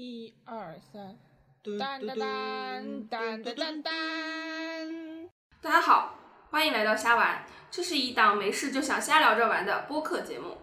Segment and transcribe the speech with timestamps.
[0.00, 1.18] 一二三，
[1.76, 3.92] 当当当当当当当。
[5.60, 6.14] 大家好，
[6.50, 10.56] 欢迎来到瞎玩，这是一档没事就想瞎聊着玩的播客节目。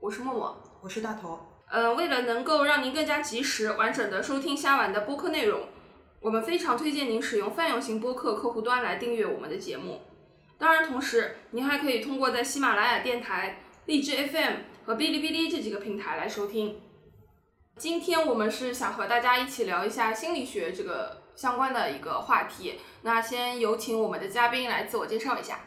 [0.00, 1.38] 我是默默，我是大头。
[1.70, 5.68] 呃，为了能够让您更加及时、完整的收听瞎玩的播客内容，
[6.18, 10.00] 我们非常推荐您使用泛用型播客客户端来订阅我们的节目。
[10.58, 14.54] 当然，同时您还可以通过在喜马拉雅电台、荔枝 FM
[14.84, 16.80] 和哔哩哔哩这几个平台来收听。
[17.80, 22.74] 今天我们是想和大家一起聊一下心理学这个相关的一个话题。
[23.00, 25.60] 那先有请我们的嘉宾来自我介绍一下。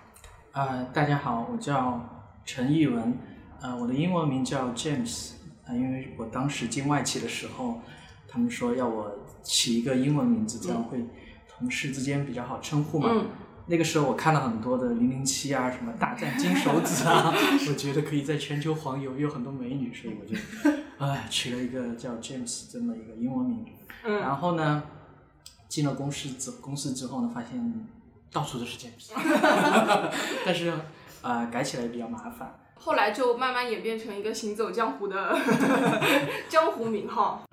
[0.52, 3.18] 呃，大家好，我叫陈艺文，
[3.59, 5.31] 呃，我的英文名叫 James，
[5.66, 7.81] 啊、因为我当时进外企的时候，
[8.27, 11.04] 他们说要我起一个英文名字，这样会
[11.48, 13.09] 同事之间比较好称呼嘛。
[13.12, 13.26] 嗯
[13.66, 17.34] 那个时候我看了很多的零零七啊，什么大战金手指啊，
[17.70, 20.35] 我觉得可以在全球环游，有很多美女，所以我就，
[20.99, 23.66] 哎，取了一个叫 James 这么一个英文名。
[24.05, 24.84] 嗯然后呢，
[25.70, 27.87] 进了公司之公司之后呢，发现
[28.34, 29.13] 到处都是 James，
[30.46, 30.74] 但是
[31.21, 32.59] 呃改起来比较麻烦。
[32.76, 35.34] 后来就慢慢演变成一个行走江湖的
[36.49, 37.43] 江湖名号。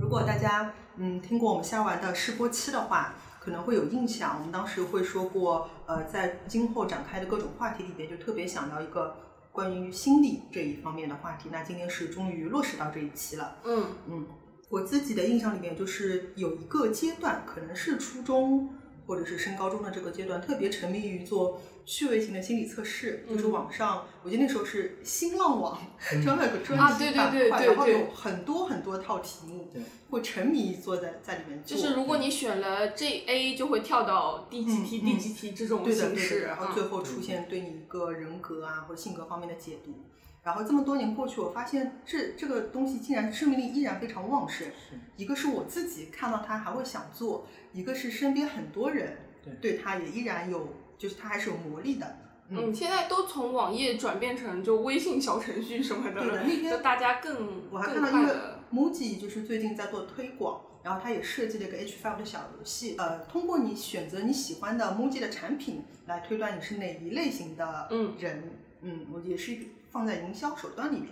[0.00, 4.36] 如果大家嗯听过我们虾玩的试播期的话，可能会有印象。
[4.38, 9.16] 我们当时会说过，呃，在今后展开的各种话题里边，就特别想到一个
[9.52, 11.48] 关于心理这一方面的话题。
[11.52, 13.56] 那今天是终于落实到这一期了。
[13.64, 14.26] 嗯嗯，
[14.68, 18.70] 我自己的印象里面，就是有一个阶段，可能是初中
[19.06, 25.78] 或者是升高中的这个阶段，特别沉迷于做趣味型的心理测试，就是嗯网上，我记得那时候是新浪网
[26.24, 29.72] 专门有个专啊对对题板块，对对对然后有很多很多套题目，
[30.10, 31.76] 会沉迷坐在在里面做。
[31.76, 36.40] 就是如果你选了这 A，就会跳到第几题、嗯嗯第几题这种对的对形式。
[36.40, 39.92] 的，然后嗯最后出现对你一个人格啊或者性格方面的解读。
[40.42, 44.66] 然后这么多年过去，我发现这这个东西竟然生命力依然非常旺盛。
[45.16, 52.18] 一个是我自己看到它还会想做，一个是身边很多人对对它也依然有，就是它还是有魔力的。
[52.48, 58.60] 嗯，现在都从网页转变成就微信小程序什么的了，对的那天就大家更我还更看到一个快的。
[58.72, 68.52] MUJI 就是最近在做推广，然后他也设计了一个 H5 的小游戏，呃，通过你选择你喜欢的 MUJI 的产品来推断你是哪一类型的嗯人，
[68.82, 71.08] 嗯，我也是一个放在营销手段里面，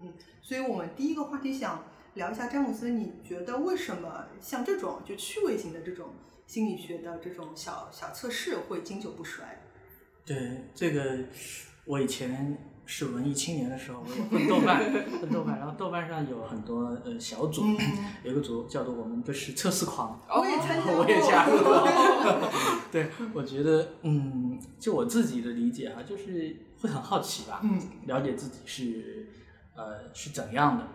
[0.00, 1.84] 嗯，所以我们第一个话题想
[2.14, 6.06] 聊一下詹姆斯，你觉得为什么像这种就趣味型的这种
[6.48, 9.60] 心理学的这种小小测试会经久不衰？
[10.24, 11.18] 对这个，
[11.84, 14.80] 我以前是文艺青年的时候，我也混豆瓣，
[15.20, 17.76] 混豆瓣，然后豆瓣上有很多呃小组，嗯
[18.24, 22.50] 有个组叫做我们都是测试狂，我也参加， 我也加入了。
[22.90, 29.28] 对，我觉得，嗯，就我自己的理解啊，就是会很好奇吧，嗯了解自己是
[29.74, 30.88] 呃是怎样的，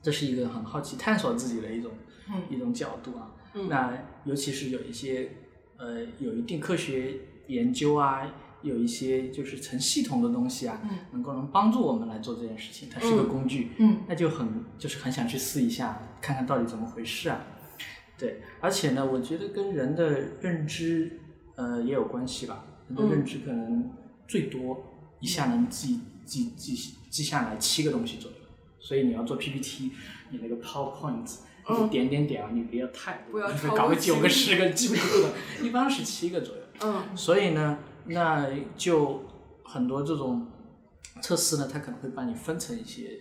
[0.00, 1.92] 这是一个很好奇探索自己的一种、
[2.30, 3.32] 嗯一种角度啊。
[3.54, 5.30] 嗯那尤其是有一些
[5.76, 13.72] 呃有一定科学研究啊，有一些就是成系统的东西啊，嗯能够能帮助我们来做这件事情，它是一个嗯工具。
[13.78, 17.44] 嗯那就很就是很想去试一下，看看到底怎么回事啊。
[18.18, 21.20] 对，而且呢，我觉得跟人的认知
[21.56, 22.66] 呃也有关系吧。
[22.88, 23.90] 人的认知可能
[24.28, 26.74] 最多一下能记记记
[27.08, 28.36] 记下来七个东西左右，
[28.78, 29.92] 所以你要做 PPT，
[30.30, 31.38] 你那个 PowerPoint。
[31.68, 35.32] 嗯你点点点啊，你不要太多，不要 超搞个九个、个十个记不住的，
[35.66, 36.62] 一般是七个左右。
[36.82, 39.22] 嗯所以呢，那就
[39.64, 40.46] 很多这种
[41.20, 43.20] 测试呢，它可能会把你分成一些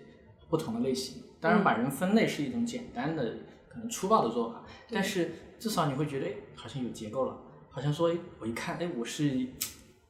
[0.50, 1.24] 不同的类型。
[1.42, 3.24] 当然，把人分类是一种简单的、
[3.68, 7.38] 可能粗暴的做法，但是至少你会觉得，哎，好像有结构了，
[7.70, 9.46] 好像说，哎，我一看，哎，我是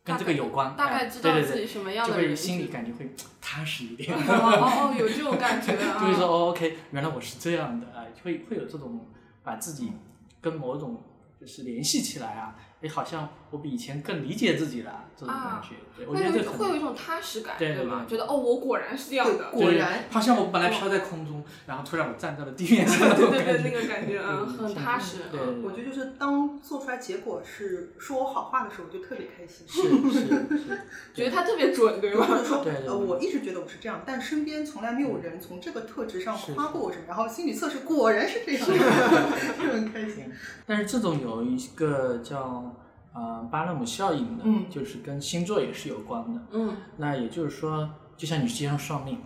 [0.09, 3.09] 跟这个有关，大概哎知道对对对自己什么样就会的人心里感觉会
[3.41, 4.13] 踏实一点。
[4.15, 5.99] 哦有这种感觉 啊。
[5.99, 9.07] 就会说哦，OK，原来我是这样的，哎，会会有这种
[9.43, 9.93] 把自己
[10.41, 11.01] 跟某种
[11.39, 18.05] 就是联系起来啊，哎，好像我比以前更理解自己了，这种感觉，对我会有一觉得会有一种踏实感，对对吗？
[18.07, 19.49] 对觉得哦，我果然是这样的。
[19.51, 25.17] 果然好像我本来飘在空中，然后突然我站在了地 面上，对对对，那个感觉，嗯，很踏实。
[25.31, 29.65] 对嗯我觉得就是当做出来结果是说我好话的时候，我就特别开心。
[29.67, 29.81] 是
[30.11, 30.81] 是是，
[31.13, 32.25] 觉得他特别准，对吧？
[32.27, 40.31] 或者说，对对对呃，我一直觉得我是这样，但身边从来没有人从这个特质上夸过我什么，然后心理测试果然是这样，就很开心。
[40.65, 42.75] 但是这种有一个叫
[43.13, 46.41] 呃巴勒姆效应的，嗯就是跟星座也是有关的。
[46.51, 49.17] 嗯那也就是说，就像你接上算命，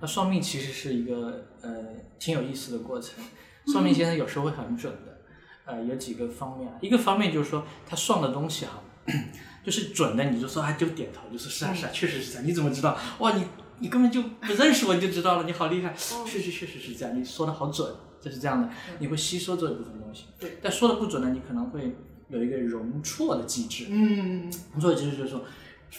[0.00, 1.70] 那算命其实是一个呃
[2.18, 3.22] 挺有意思的过程。
[3.66, 5.20] 算命先生有时候会很准的，
[5.66, 6.76] 呃，有几个方面啊。
[6.80, 8.82] 一个方面就是说，他算的东西哈、
[9.62, 12.46] 就是准的，你就说啊就点头，就说是啊是啊，确实是这样。
[12.46, 12.96] 你怎么知道？
[13.18, 13.44] 哇，你
[13.78, 20.24] 你根本就不认识我，你就知道了，你好厉害，确实确实是这样，你说的好准，就是这样的，你会吸收这一部分东西。
[20.38, 21.94] 对，但说的不准呢，你可能会
[22.30, 23.86] 有一个容错的机制。
[23.90, 25.44] 嗯，容错的机制就是说，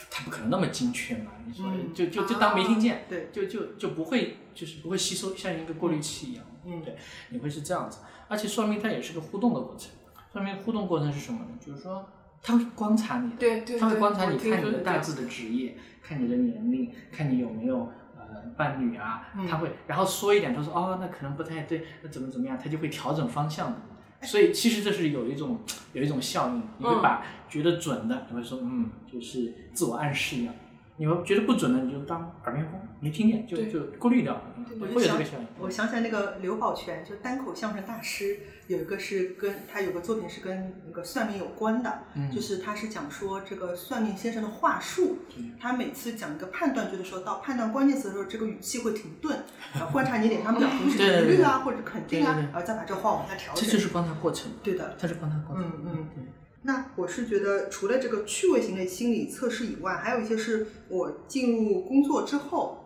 [0.10, 6.46] 它不可能那么精确嘛，你说嗯就就就当没听见啊，对，就就就不会就是不会吸收，像一个过滤器一样。
[6.66, 6.96] 嗯对，
[7.30, 9.90] 你会是这样子，而且说明它也是个互动的过程。
[10.32, 11.48] 说明互动过程是什么呢？
[11.60, 12.08] 就是说
[12.42, 23.78] 他会观察你的，对对他会观察你，看你的大致的职业，看你的年龄，看你有没有呃伴侣啊，嗯他会然后说一点，他说哦那可能不太对，那怎么怎么样，他就会调整方向的。
[24.24, 25.60] 所以其实这是有一种
[25.94, 30.54] 有一种效应，你会嗯把觉得准的，你会说嗯，就是自我暗示一样。
[31.02, 34.40] 你们觉得不准的，你就当耳边风，没听见就就过滤掉
[34.80, 35.48] 会有这个效应。
[35.58, 38.38] 我想起来那个刘宝全，就单口相声大师，
[38.68, 49.40] 有一个是跟他有个作品是跟那个算命有关的，嗯就是他是讲说这个算命先生的话术嗯，他每次讲一个判断句的时候，到判断关键词的时候，这个语气会停顿，
[49.74, 53.66] 然后观察你脸上表情是对对对疑虑啊或者肯定啊对对对，然后再把这个话往下调整。
[53.66, 55.66] 这就是观察过程，对的，他是观察过程。
[55.66, 56.24] 嗯嗯对。
[56.64, 62.86] 那我是觉得，除了这个趣味型的心理测试以外，还有一些是我进入工作之后，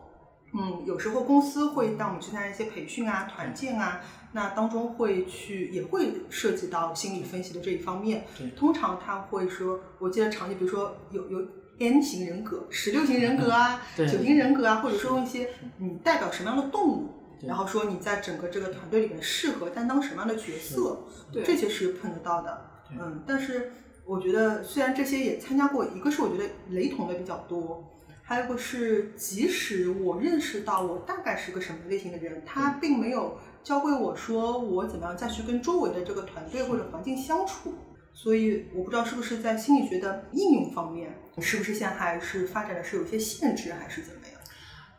[0.53, 3.99] 嗯，有时候公司会带我们去参加一些培训啊、团建啊，
[4.31, 8.49] 那当中会去也会涉及到心理分析的这一方面对。
[8.51, 11.45] 通常他会说，我记得场景，比如说有有
[11.79, 15.49] N 型人格、十六型人格啊、对九型人格啊，或者说一些
[15.79, 17.09] 你代表什么样的动物。
[17.41, 20.99] 对然后说你在整个这个团队里面适合担当什么样的角色，
[21.33, 22.71] 对这些是碰得到的。
[22.89, 23.71] 对嗯，但是
[24.05, 27.83] 我觉得虽然这些也参加过，一个是我觉得雷同的比较多，
[28.21, 37.73] 还有一个是即使我认识到我大概是个什么类型的人，他并没有教会我说我怎么样再去跟周围的这个团队或者环境相处。
[38.17, 44.39] 所以我不知道是不是在心理学的应用方面，是不是现在还是发展的是有些限制，还是怎么样？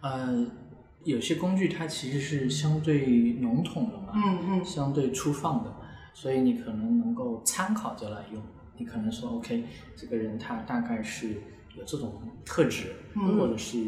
[0.03, 0.47] 呃，
[1.03, 3.07] 有些工具它其实是相对
[3.41, 5.75] 笼统的嘛，嗯嗯相对粗放的，
[6.17, 8.43] 所以你可能能够参考着来用。
[8.79, 11.35] 你可能说，OK，这个人他大概是
[11.75, 13.79] 有这种特质，嗯或者是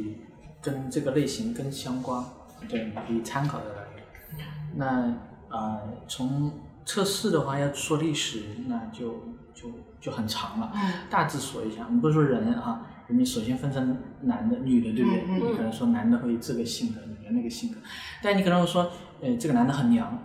[0.61, 2.23] 跟这个类型更相关，
[2.69, 4.47] 对，你可以参考着来用。
[4.77, 5.15] 那
[5.49, 6.53] 呃，从
[6.85, 9.09] 测试的话要说历史，那就
[9.55, 10.71] 就就很长了。
[10.75, 15.25] 嗯大致说一下，我们不是说人啊，人首先分成男的、女的，对不对？
[15.27, 17.79] 嗯嗯你可能说男的会这个性格，女的那个性格，
[18.23, 18.91] 但你可能会说，
[19.21, 20.23] 呃，这个男的很娘，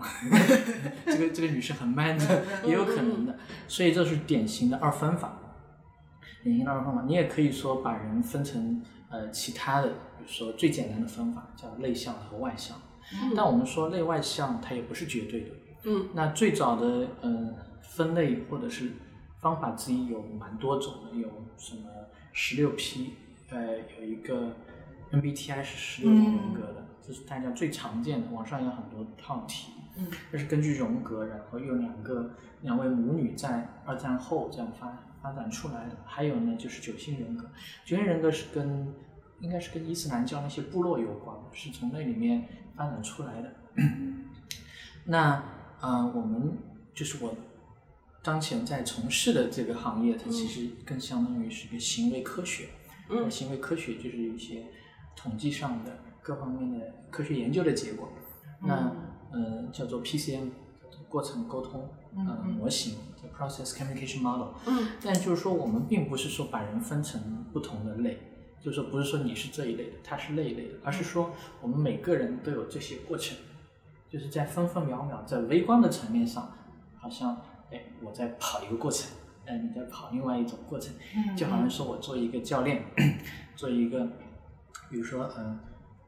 [1.05, 3.35] 这个这个女生很 man 的，也有可能的。
[3.67, 5.39] 所以这是典型的二分法。
[6.43, 12.77] 典型的二分法，你也可以说把人分成呃其他的，比如说最简单的分法叫内向和外向。
[13.35, 15.47] 但我们说内外向，它也不是绝对的。
[15.85, 18.91] 嗯那最早的呃分类或者是
[19.39, 21.89] 方法之一有蛮多种的，有什么
[22.31, 23.13] 十六 P，
[23.49, 24.55] 呃有一个
[25.11, 29.73] MBTI 是十六种人格的，这是大家最常见的，网上有很多套题。
[29.95, 35.95] 嗯这是根据荣格，然后有两个两位母女在二战后这样发发展出来的。
[36.03, 37.47] 还有呢，就是九型人格，
[37.85, 38.91] 九型人格是跟
[39.39, 43.53] 应该是跟伊斯兰教那些部落有关，是从那里面发展出来的。
[45.05, 45.43] 那
[45.79, 46.57] 呃，我们
[46.95, 47.35] 就是我
[48.23, 52.69] 当前在从事的这个行业，它其实更相当于是一个行为科学。
[53.09, 54.65] 嗯那行为科学就是一些
[55.15, 58.09] 统计上的各方面的科学研究的结果。
[58.61, 58.91] 那
[59.31, 60.49] 呃叫做 PCM，
[60.81, 64.53] 叫做过程沟通呃模型，叫 Process Communication Model。
[64.65, 68.17] 嗯但就是说，我们并不是说把人分成不同的类，
[68.61, 73.37] 就是说不是说你是这一类的，他是那一类的，而是说我们每个人都有这些过程，
[74.09, 76.55] 就是在分分秒秒，在微观的层面上，
[76.95, 77.35] 好像
[77.71, 79.11] 哎我在跑一个过程，
[79.45, 82.81] 哎你在跑另外一种过程，嗯就好像说我做一个教练，
[83.57, 84.07] 做一个，
[84.89, 85.59] 比如说嗯、呃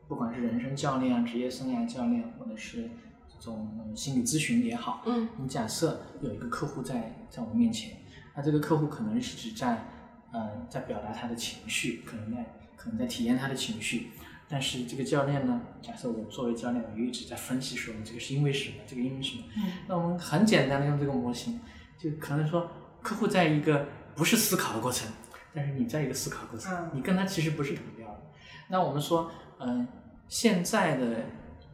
[0.08, 2.90] 不管是人生教练啊、职业生涯教练，或者是
[3.28, 7.98] 这种、呃心理咨询也好，嗯你假设有一个客户在在我们面前，
[8.36, 9.86] 那这个客户可能是只在
[10.32, 12.46] 呃在表达他的情绪，可能在
[12.76, 14.10] 可能在体验他的情绪，
[14.50, 21.60] 但是这个教练呢，假设我作为教练，我一直在分析说这个是因为什么，这个因为什么，嗯那我们很简单的用这个模型，
[21.98, 22.70] 就可能说
[23.02, 25.10] 客户在一个不是思考的过程，
[25.54, 28.22] 但是你在一个思考过程，嗯你跟他其实不是同调的。
[28.68, 29.32] 那我们说，
[29.66, 29.88] 嗯、
[30.28, 31.26] 现在的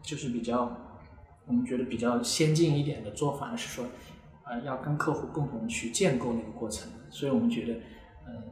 [0.02, 0.76] 就是比较，
[1.46, 3.86] 我们觉得比较先进一点的做法是说，
[4.46, 6.90] 呃，要跟客户共同去建构那个过程。
[7.10, 7.74] 所以我们觉得，
[8.28, 8.44] 嗯，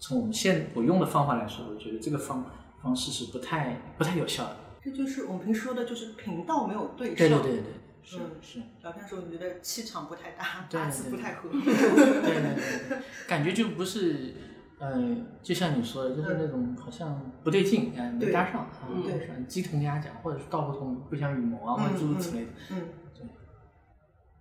[0.00, 2.44] 从我们现我用的方法来说，我觉得这个方
[2.82, 4.56] 方式是不太不太有效的。
[4.82, 7.16] 这就是我们平时说的，就是频道没有对上。
[7.16, 7.62] 对对对对，
[8.02, 8.58] 是嗯是。
[8.82, 11.48] 聊天的时候，你觉得气场不太搭，八字不太合。
[11.50, 11.74] 对对
[12.22, 14.34] 对对，感觉就不是
[14.78, 22.50] 呃，就像你说的，就是那种好像不对劲，哎，没对搭上，啊，嗯没搭上，鸡同鸭讲，或者是道不同不相与谋啊，或者诸如此类的。
[22.70, 23.26] 嗯对，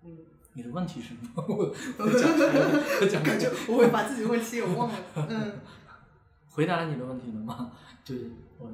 [0.06, 0.17] 嗯，
[0.53, 1.44] 你的问题是什么？
[1.48, 1.56] 我
[2.06, 4.96] 我讲出来了，我讲感觉了我会把自己的问题给忘了。
[5.29, 5.53] 嗯，
[6.51, 7.72] 回答了你的问题了吗？
[8.06, 8.17] 对，
[8.60, 8.70] 我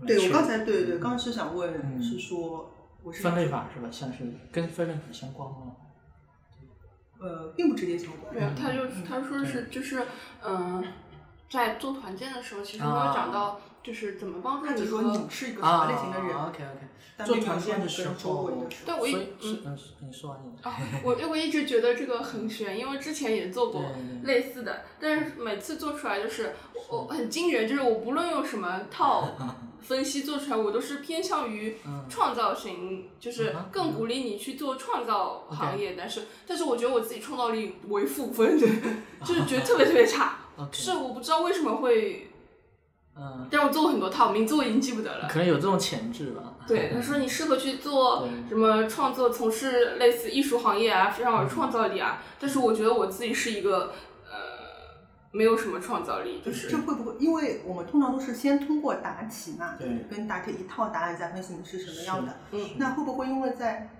[0.00, 2.72] 我对我刚才对对，刚刚是想问，嗯是说
[3.04, 3.88] 我是分类法是吧？
[3.90, 5.76] 像是跟分类法相关吗？
[7.18, 8.32] 呃，并不直接相关。
[8.34, 10.06] 对啊，他就嗯他说是就是
[10.44, 10.84] 嗯，
[11.50, 18.50] 在做团建的时候，其实没有啊讲到就是怎么帮助他只说你是一个什么类型的人，？OK OK，做团建的时候
[18.84, 20.68] 对我一嗯你说完你的。
[20.68, 23.82] 啊，我我一直觉得这个很悬，因为之前也做过
[24.24, 26.54] 类似的，但是每次做出来就是
[26.90, 29.26] 我我很惊人，就是我不论用什么套
[29.80, 38.58] 分析做出来，我都是偏向于嗯创造型，就是更鼓励你去做创造行业，但是但是我觉得我自己创造力为负分，
[39.24, 40.40] 就是觉得特别 特别差
[40.72, 42.27] 是我不知道为什么会，
[43.20, 45.28] 嗯，但我做过很多套，名字我已经记不得了。
[45.28, 46.54] 可能有这种潜质吧。
[46.66, 52.22] 对， 他说你适合去做什么创作，从事类似艺术行业啊，非常有创造力啊。
[52.38, 53.92] 但是我觉得我自己是一个
[54.24, 54.38] 呃，
[55.32, 57.16] 没有什么创造力，就是这会不会？
[57.18, 62.36] 因为我们通常都是先通过答题嘛，对跟答题一套答案再分析你是什么样的。
[62.52, 63.90] 嗯那会不会因为在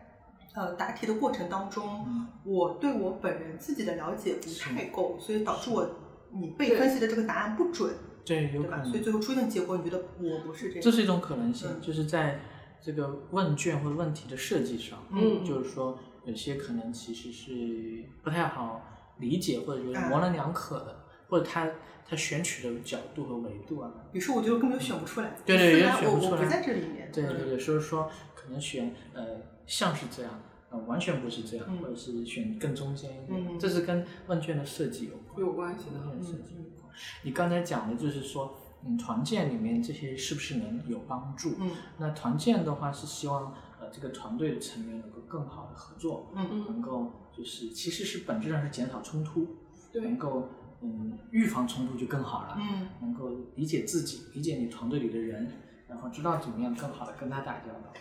[0.55, 5.89] 呃答题的过程当中，嗯我对我本人自己的了解不太够，所以导致我
[6.31, 7.91] 你被分析的这个答案不准，
[8.29, 8.63] 对，有？
[8.63, 9.01] 可能所以。
[9.01, 10.83] 最后出现结果，你觉得我不是这样？
[10.83, 12.41] 这是一种可能性，嗯就是在
[12.81, 18.85] 这个问卷或者问题的设计上，嗯就是说有些可能其实是不太好
[19.19, 21.69] 理解，或者觉得啊模棱两可的，或者他
[22.07, 25.35] 他选取的角度和维度啊，于是我就根本就选不出来。
[25.45, 27.11] 对对虽然我也选不出来我不在这里面。
[27.13, 29.25] 对对，嗯有时候说可能选呃
[29.67, 35.41] 像是这样，呃完全不是这样，嗯或者是选更中间一点，嗯这是跟问卷的设计有关。
[35.47, 35.99] 有关系的。
[36.07, 36.93] 问卷设计有关。
[37.23, 41.55] 你刚才讲的就是说，嗯，团建里面这些是不是能有帮助？
[41.61, 49.47] 嗯那团建的话是希望呃这个团队的成员能够更好的合作，嗯能够就是其实是本质上是减少冲突，
[49.93, 50.49] 对能够
[50.83, 55.51] 嗯预防冲突就更好了，嗯能够理解自己，理解你团队里的人，
[55.89, 57.93] 然后知道怎么样更好的跟他打交道。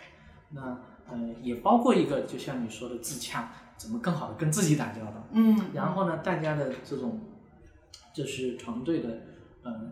[0.50, 0.80] 那
[1.10, 5.28] 呃也包括一个就像你说的自洽，怎么更好的跟自己打交道。
[5.32, 7.22] 嗯，然后呢，大家的这种
[8.14, 9.10] 就是团队的
[9.64, 9.92] 呃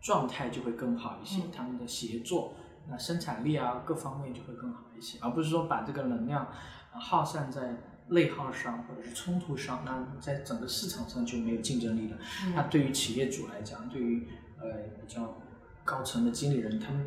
[0.00, 2.54] 状态就会更好一些，嗯他们的协作、
[2.88, 6.46] 那生产力啊各方面就会更好一些，而不是说把这个能量、
[6.92, 7.76] 呃耗散在
[8.08, 12.16] 内耗上或者是冲突上，那在整个市场上就没有竞争力了。
[12.44, 14.26] 嗯那对于企业主来讲，对于
[14.60, 14.66] 呃
[15.00, 15.36] 比较
[15.84, 17.04] 高层的经理人，他们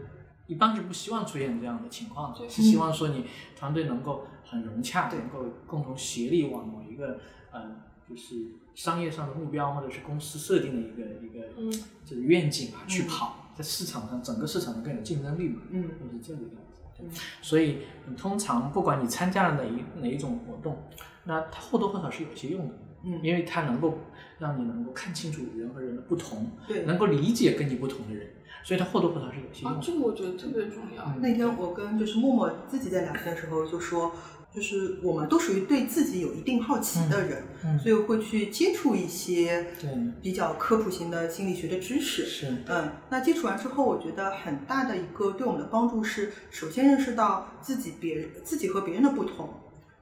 [0.50, 3.26] 一般是不希望出现这样的情况的，对是希望说你
[3.56, 7.20] 团队能够很融洽，对能够共同协力往某一个
[7.52, 7.76] 呃
[8.10, 11.72] 就是商业上的目标或者是公司设定的一个一个嗯
[12.04, 16.82] 这个愿景啊去嗯跑，在市场上整个市场上更有竞争力嘛，嗯就是这个样子。
[17.02, 17.10] 嗯
[17.42, 17.78] 所以
[18.08, 20.84] 嗯通常不管你参加了哪一哪一种活动，
[21.26, 22.74] 那它或多或少是有些用的。
[23.02, 23.98] 嗯，因为它能够
[24.40, 28.28] 让你能够看清楚人和人的不同，对能够理解跟你不同的人，
[28.64, 31.04] 所以它或多或少是有些用啊，这个我觉得特别重要。
[31.06, 34.12] 嗯那天我跟就是默默自己在聊天的时候就说，
[34.54, 39.90] 就是我们都属于对自己有一定好奇的人，嗯所以会去接触一些对
[40.22, 42.26] 比较科普型的心理学的知识。
[42.26, 49.50] 是，嗯，那接触完之后，我觉得很大的一个对我们的帮助是，首先认识到自己别人自己和别人的不同，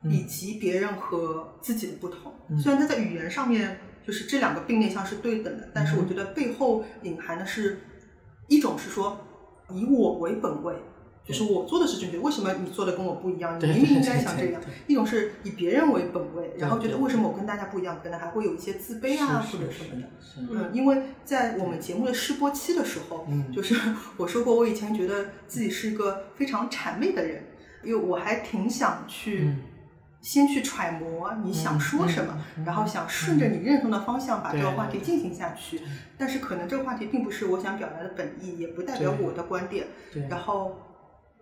[0.03, 2.33] 嗯以及别人和自己的不同。
[2.49, 7.81] 嗯虽然他在语言上面就是这两个并列项是对等的，但是我嗯觉得背后隐含的是
[8.47, 9.17] 一种是说
[9.71, 10.73] 以我为本位。
[11.27, 13.59] 就是我做的是正确，为什么你做的跟我不一样？
[13.59, 14.61] 你明明应该对想这样。
[14.87, 20.09] 一种是以别人为本位，然后觉得为什么我跟大家不一样，可能还会有一些自卑啊或者什么的。
[20.37, 23.75] 嗯，因为在我们节目的试播期的时候，嗯就是
[24.15, 27.43] 我说过，我以前觉得自己是一个非常谄媚的人，
[27.83, 29.59] 因为我还挺想去嗯
[30.27, 35.81] 先去揣摩你想说什么，然后想顺着你认同的方向把这个话题进行下去。
[36.17, 39.87] 但是可能这个话题并不是我想表达的本意，也不代表我的观点。
[40.11, 40.75] 对，然后，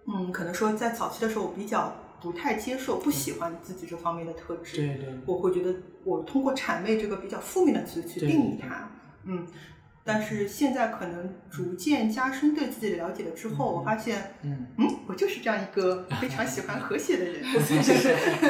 [0.05, 4.77] 嗯，可能说在早期的时候，我比较不太接受、不喜欢自己这方面的特质。
[4.77, 5.73] 对对我会觉得
[6.03, 8.87] 我通过谄媚这个比较负面的词去定义它，
[9.23, 9.47] 嗯，
[10.07, 17.41] 但是现在可能逐渐加深对自己的了解了之后，我发现，嗯，嗯，我就是这样一个非常喜欢和谐的人，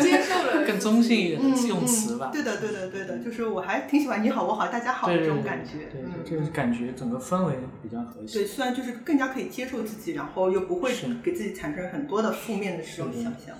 [0.01, 2.33] 接受了更中性一点嗯的用词吧嗯。
[2.33, 8.39] 对的，对的，对的，就是我还挺喜欢你好，我好，大家好对对对这种感觉，对，就是感觉整个氛围比较和谐。
[8.39, 11.07] 对，虽然就是更加可以接受自己，然后又不会是。
[11.23, 13.55] 给自己产生很多的负面的这种想象，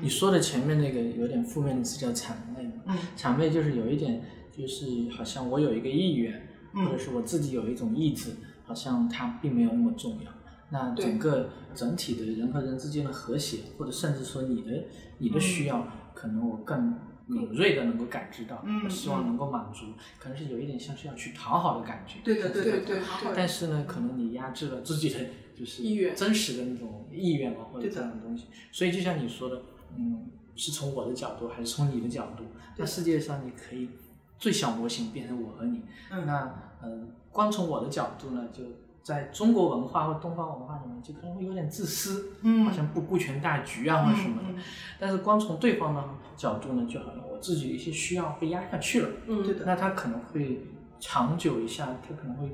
[0.00, 2.96] 你说的前面那个有点负面的词叫谄媚嘛，嗯。
[3.18, 6.40] 谄媚就是有一点，就是好像我有一个意愿，嗯
[6.72, 10.30] 或者是我自己有一种意志，好像它并没有那么重要。
[10.70, 14.84] 那整个整体的人和人之间的和谐，或者甚至说你的
[15.18, 16.94] 你的需要，可能我更
[17.26, 19.86] 敏锐的能够感知到，嗯我希望能够满足，
[20.18, 22.18] 可能是有一点像是要去讨好的感觉。
[22.22, 23.02] 对的对对对对
[23.34, 25.20] 但是呢，可能你压制了自己的
[25.54, 28.44] 就是意愿真实的那种意愿啊，或者这样的东西。
[28.70, 29.62] 所以就像你说的，
[29.96, 32.44] 嗯，是从我的角度还是从你的角度？
[32.76, 33.88] 对那世界上你可以
[34.38, 35.82] 最小模型变成我和你。
[36.10, 36.88] 嗯那呃，
[37.32, 38.62] 光从我的角度呢，就
[39.02, 44.60] 在中国文化或东方文化里面，就可能会有点自私，嗯好像不顾全大局啊或者什么的。
[44.98, 46.02] 但是光从对方的
[46.36, 49.08] 角度呢，就好像我自己的一些需要被压下去了。
[49.26, 50.66] 嗯，对的那他可能会
[51.00, 52.48] 长久一下，他可能会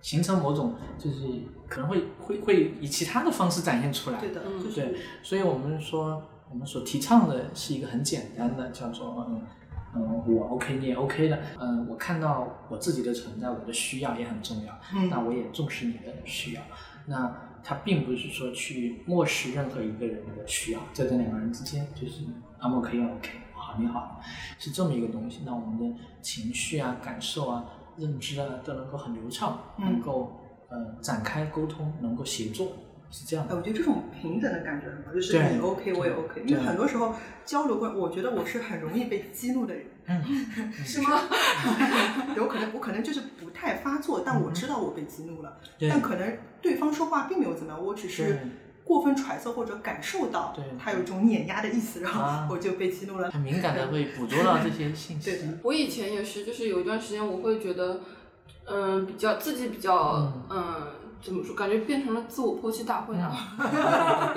[0.00, 1.26] 形成某种，就是
[1.68, 4.18] 可能会会会以其他的方式展现出来。
[4.18, 9.42] 对的，嗯就是对，所以我们说，我们所提倡的是一个很简单的，叫做嗯
[9.96, 15.08] 嗯，我 OK 你也 OK 的，嗯，我看到我自己的存在，我的需要也很重要，嗯。
[15.08, 16.62] 那我也重视你的需要，
[17.06, 17.34] 那
[17.64, 22.24] 他并不是说去漠视任何一个人的需要，在这两个人之间就是
[22.60, 24.20] I'm OK 要 OK，好你好，
[24.58, 25.42] 是这么一个东西。
[25.46, 27.64] 那我们的情绪啊、感受啊、
[27.96, 29.84] 认知啊都能够很流畅，嗯。
[29.86, 32.72] 能够呃展开沟通，能够协作，
[33.10, 33.56] 是这样哎，的。
[33.56, 41.20] 我觉得这种平等的感觉很好，就是你 OK 我也 OK，因为很多时候交流过，我觉得我是很容易被激怒的人， 嗯，是吗？
[42.36, 48.38] 有可能我可能就是不太发作，但我知道我被激怒了，对但可能对方说话并没有怎么样，我只是
[48.84, 53.30] 过分揣测或者感受到他有一种碾压的意思，然啊后我就被激怒了。
[53.30, 55.24] 很敏感的会捕捉到这些信息。
[55.30, 58.00] 对的我以前也是，就是有一段时间，我会觉得，
[58.64, 60.86] 嗯，比较自己比较，嗯嗯，
[61.22, 64.34] 怎么说，感觉变成了自我剖析大会啊。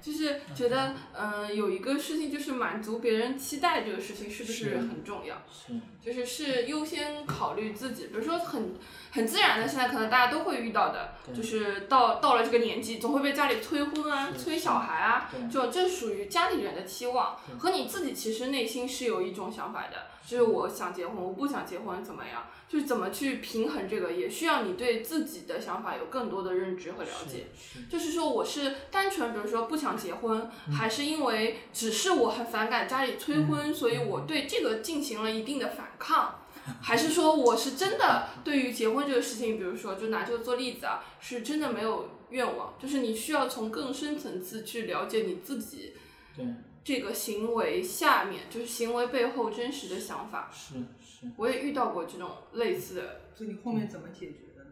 [0.00, 5.36] 就是觉得，嗯，有一个事情就是满足别人期待，这个事情是不是是很重要？
[5.52, 8.74] 是，就是是优先考虑自己，比如说很
[9.10, 22.44] 很自然的，现在可能大家都会遇到的，就是到到了这个年纪，总会被家里催婚啊、催小孩啊，对就这属于家里人的期望，和你自己其实内心是有一种想法的，就是我想结婚，我不想结婚怎么样？
[22.68, 27.46] 就是怎么去平衡这个，也需要你对自己的想法有更多的认知和了解。
[27.58, 27.86] 是，是。
[27.86, 36.40] 就是说，我是单纯，比如说不想结婚，还是因为只是我很反感家里催婚，所以我对这个进行了一定的反抗，
[36.82, 45.94] 还是说我是真的对于结婚这个事情，比如说就拿这个做例子啊，是真的没有愿望，就是你需要从更深层次去了解你自己
[46.36, 46.44] 对，
[46.88, 50.50] 这个行为下面，就是行为背后真实的想法。
[50.50, 54.70] 是是，我也遇到过这种类似的，所以你后面怎么解决的呢？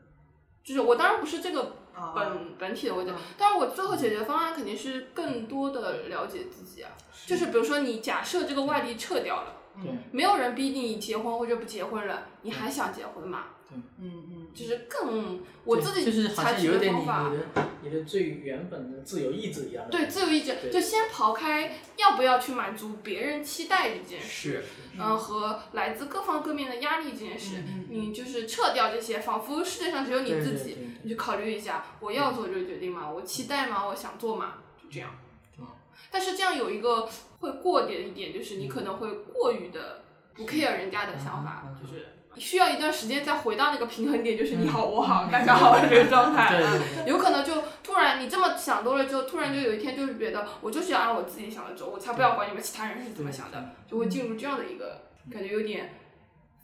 [0.65, 6.91] 就是我当然不是这个啊，本本体的问题嗯，但是我最后解决方案肯定是更多的了解自己啊。
[7.27, 13.49] 就是比如说，你假设这个外力撤掉了，对没有人逼你结婚或者不结婚了，你还想结婚吗？
[13.71, 14.23] 嗯嗯，
[14.57, 17.39] 就是更我自己就是好采取像有点你的方法你。
[17.39, 17.45] 的
[17.83, 19.91] 你的最原本的自由意志一样的。
[19.93, 24.65] 对自由意志，就先刨开要不要去满足别人期待这件事，是，
[24.99, 33.09] 嗯、和来自各方各面的压力这件事，你就是撤掉这些，仿佛世界上只有你自己，对对对你就考虑一下，我要做这个决定吗？
[33.09, 33.87] 我期待吗？
[33.87, 34.55] 我想做吗？
[34.83, 35.11] 就这样。
[35.57, 35.65] 对
[36.11, 40.03] 但是这样有一个会过点的一点，就是你可能会过于的
[40.35, 46.63] 不 care 人家的想法，就是需要一段时间再回到那个平衡点，就是你好我好大家好的这个状态。
[47.07, 55.95] 有可能就突然你这么想多了之后，突然就有一天就是觉得我就是要按我自己想的走，我才不要管你们其他人是怎么想的，就会进入这样的一个感觉有点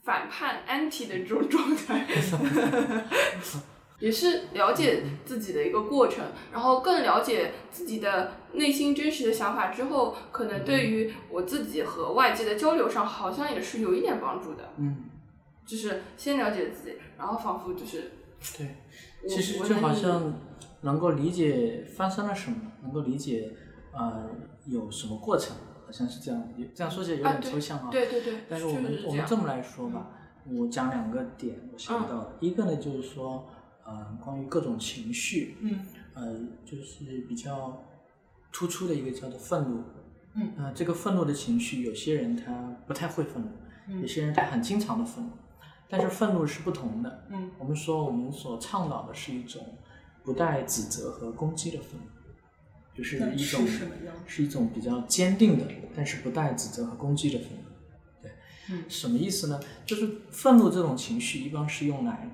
[0.05, 2.07] 反叛 anti 的这种状态。
[3.99, 14.73] 也是了解自己的一个过程，然后更了解自己的内心真实的想法之后，可能对于我自己和外界的交流上，好像也是有一点帮助的。
[14.77, 15.05] 嗯，
[15.67, 18.13] 就是先了解自己，然后仿佛就是
[18.59, 18.77] 对，
[19.29, 20.35] 其实就好像
[20.83, 23.53] 能够理解发生了什么，能够理解
[23.93, 24.29] 呃
[24.67, 26.49] 有什么过程，好像是这样。
[26.75, 27.89] 这样说起来有点抽象啊。
[27.91, 30.11] 对对对，但是我们是我们这么来说吧，
[30.47, 33.49] 我讲两个点，我想到的，一个呢就是说，
[33.85, 35.79] 呃，关于各种情绪，嗯
[36.15, 37.85] 呃，就是比较
[38.53, 39.85] 突出的一个叫做愤怒。
[40.35, 42.53] 嗯呃，这个愤怒的情绪，有些人他
[42.87, 43.49] 不太会愤怒，
[43.89, 45.31] 嗯有些人他很经常的愤怒，
[45.93, 47.27] 但是愤怒是不同的。
[47.31, 49.63] 嗯我们说，我们所倡导的是一种
[50.25, 53.61] 不带指责和攻击的愤怒，就是一种
[54.27, 57.65] 是一种比较坚定的，但是不带指责和攻击的愤怒。
[58.23, 58.31] 对，
[58.71, 59.61] 嗯什么意思呢？
[59.85, 62.27] 就是愤怒这种情绪一般是用来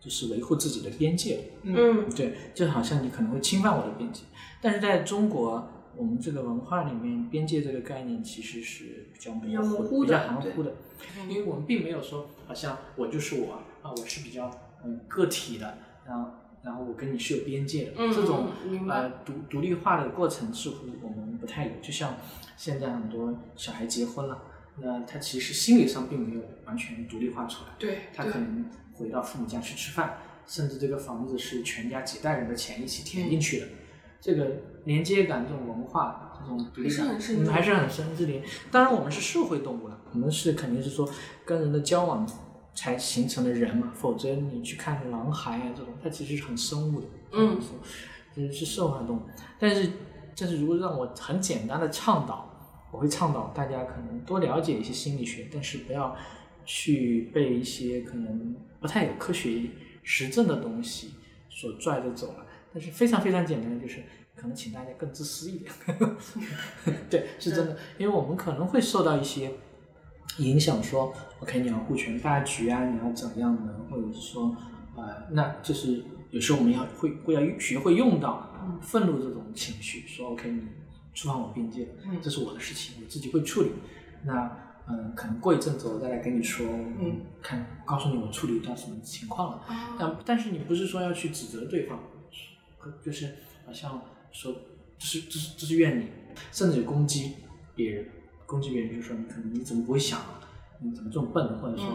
[0.00, 1.42] 就是维护自己的边界的。
[1.64, 4.22] 嗯对，就好像你可能会侵犯我的边界，
[4.62, 10.74] 但是在中国，我们这个文化里面，边界这个概念其实是比较模糊的、比较模糊的比较含糊的，
[11.28, 14.50] 因为我们并没有说，好好像我就是我啊，我是比较
[14.84, 16.30] 嗯个体的，然后
[16.62, 18.50] 然后我跟你是有边界的，嗯这种
[18.88, 22.16] 呃独独立化的过程似乎我们不太有，就像
[22.58, 24.42] 现在很多小孩结婚了，
[24.80, 33.66] 那他其实心理上并没有完全独立化出来，对对他可能回到父母家去吃饭，甚至这个房子是全家几代人的钱一起填进去的，
[34.20, 34.46] 这个
[34.84, 38.06] 连接感、这种文化、这种独立感还是很深嗯还是很深。
[38.16, 41.08] 这里，当然我们是社会动物了，我们是肯定是说
[41.44, 42.26] 跟人的交往
[42.74, 47.60] 才形成的人嘛，否则你去看狼孩啊这种，它其实是很生物的，嗯，
[48.34, 49.22] 其实是社会动物。
[49.58, 49.90] 但是，
[50.36, 52.48] 但是如果让我很简单的倡导，
[52.90, 56.16] 我会倡导大家可能多了解一些心理学，但是不要
[56.64, 59.62] 去被一些可能不太有科学
[60.02, 61.12] 实证的东西
[61.48, 62.46] 所拽着走了。
[62.72, 64.02] 但是非常非常简单的就是，
[64.34, 65.70] 可能请大家更自私一点。
[67.10, 69.52] 对，是真的，因为我们可能会受到一些
[70.38, 74.56] 影响说，OK，你要顾全大局啊，你要怎样的，或者是说，
[74.96, 80.62] 呃，那就是有时候我们要会会要学会用到愤怒这种情绪，说 OK，你
[81.14, 81.88] 触犯我边界
[82.22, 83.72] 这是我的事情，我自己会处理。
[84.24, 89.62] 那嗯、呃可能过一阵子我再来跟你说，嗯，看告诉你我处理到什么情况了。
[89.66, 91.98] 啊但但是你不是说要去指责对方，
[93.04, 93.34] 就是
[93.66, 94.00] 好像
[94.32, 94.52] 说
[94.98, 96.06] 这是这是这是怨你，
[96.50, 97.34] 甚至有攻击
[97.74, 98.08] 别人，
[98.52, 100.38] 攻击别人就说你可能你怎么不会想啊？
[100.80, 101.58] 你怎么这么笨？
[101.58, 101.86] 或者说，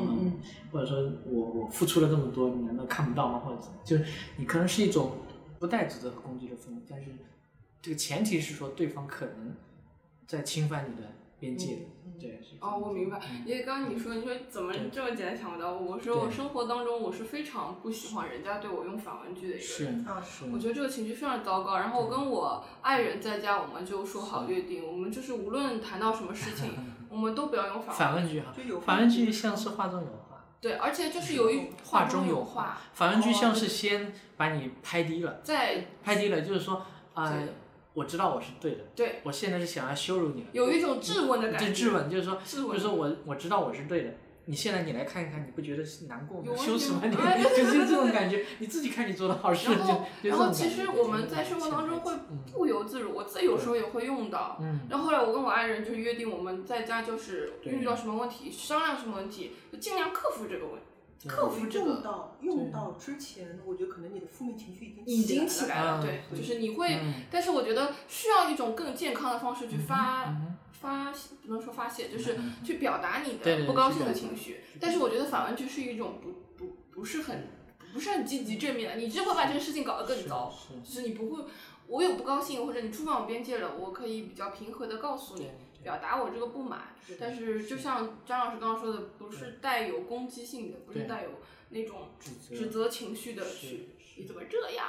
[0.72, 3.40] 或者说我我付出了这么多，你难道看不到吗？
[3.40, 4.06] 或者就是
[4.38, 5.12] 你可能是一种
[5.60, 7.12] 不带指责和攻击的氛围，但是
[7.82, 9.54] 这个前提是说对方可能
[10.26, 11.82] 在侵犯你的边界的，
[12.20, 15.72] 对，是这样哦，我明白嗯，因为刚刚你说，你说怎么这么简单想不到？
[15.74, 20.06] 我说我生活当中我是非常不喜欢人家对我用反问句的一个是人。
[20.08, 21.78] 啊是，我觉得这个情绪非常糟糕。
[21.78, 26.72] 然后我跟我爱人在家，我们就说好约定，我们就是无论谈到什么事情，
[27.10, 27.96] 我们都不要用反问。
[27.98, 30.44] 反问句哈就有，反问句像是话中有话。
[30.60, 37.54] 对，而且就是有一话中中有话，反问句像是先把你拍低了，再拍低了就是说，啊、对
[37.98, 41.68] 我知道我是对的，对我现在是想要羞辱你了，有一种质问的感觉。
[41.68, 44.14] 这质问就是说，质问就是说我我知道我是对的，
[44.46, 47.02] 你现在你来看一看，你不觉得是难过吗羞耻吗？
[47.04, 54.58] 你 哎就是这种感觉，你自己看你做的好事，然后，然后其实我们在生活当中会嗯不由自主，我自己有时候也会用到。
[54.62, 60.87] 嗯然后后来我跟我爱人就约定，我们在家就是遇到什么问题，商量什么问题，就尽量克服这个问题，对
[61.26, 71.12] 克服这用个到用到之前，我觉得可能你的负面情绪已经已经起起来来了，啊对，就是你会，嗯但是我觉得需要一种更健康的方式去发、嗯发，
[71.46, 74.62] 不能说发泄，就是嗯去表达你的不高兴的情绪。
[74.80, 77.48] 但是我觉得反问句是一种不不不是很
[77.92, 80.54] 不是很积极正面的，你只会把这个事情搞得更糟。
[80.84, 81.44] 就是你不会，
[81.88, 85.50] 我有不高兴或者你触犯我边界了，我可以比较平和的告诉你
[85.88, 86.82] 表达我这个不满。
[87.18, 91.30] 但是就像张老师刚刚说的，不是带有攻击性的，不是带有
[91.70, 94.88] 那种指指责情绪的是去，你怎么这样？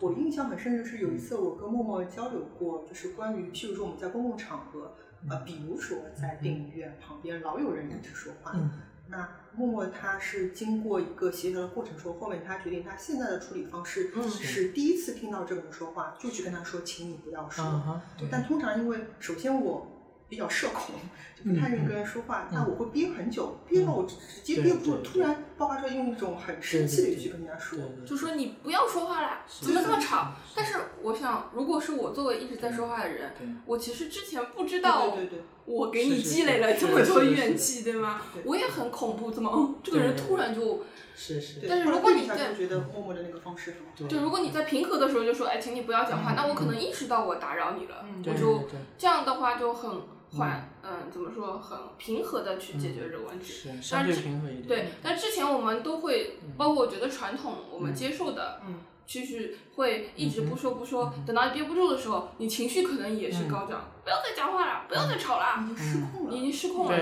[0.00, 4.94] 我印象很深的是有一次我跟默默交流过，就是关于譬如说我们在公共场合，
[5.28, 8.70] 呃，比如说在电影院旁边老有人一直说话，嗯。
[9.10, 14.30] 那默默他是经过一个协调的过程说，后面他决定他现在的处理方式嗯。
[14.30, 18.00] 是第一次听到这个人说话，就去跟他说，请你不要说。
[18.30, 19.97] 但通常因为首先我
[20.28, 20.94] 比较社恐，
[21.36, 30.34] 就不太愿意跟人说话，那我会憋很久，憋到我直接憋不住，突然爆发出来，用一种很生气的语气跟人家说就说你不要说话啦，怎么这么吵？
[30.46, 30.52] 是。
[30.54, 33.32] 但是我想，如果是我作为一直在说话的人，
[33.64, 38.20] 我其实之前不知道对对对对，我给你积累了这么多怨气，对吗？
[38.44, 40.84] 我也很恐怖，怎么嗯这个人突然就，
[41.16, 43.86] 是是，但是如果你在就觉得默默的那个方式很好。
[43.96, 44.08] 对。
[44.08, 48.22] 就如果你在平和的时候就说，哎，请你不要讲话，嗯那我可能意识到我打扰你了，嗯。
[48.26, 49.90] 我就这样的话就很
[50.36, 53.52] 缓，嗯，怎么说，很平和的去解决这个问题。
[53.52, 66.96] 是相对平和一点，对，但之前我们都会，包括我觉得传统我们嗯接受的，嗯，就是会一直不说不说，嗯等到你憋不住的时候，你情绪可能也是高涨，不要再讲话了，不要再吵了，已经失控了，你已经失控了，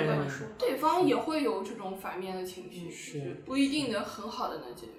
[0.59, 3.43] 对对方也会有这种反面的情绪，是。
[3.45, 4.93] 不一定能很好的能解决。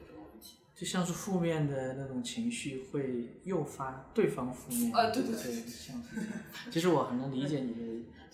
[0.78, 5.52] 就像是负面的那种情绪会诱发对方负面，啊对对对，像
[6.04, 6.32] 是这样。
[6.70, 7.82] 其实我很能理解你的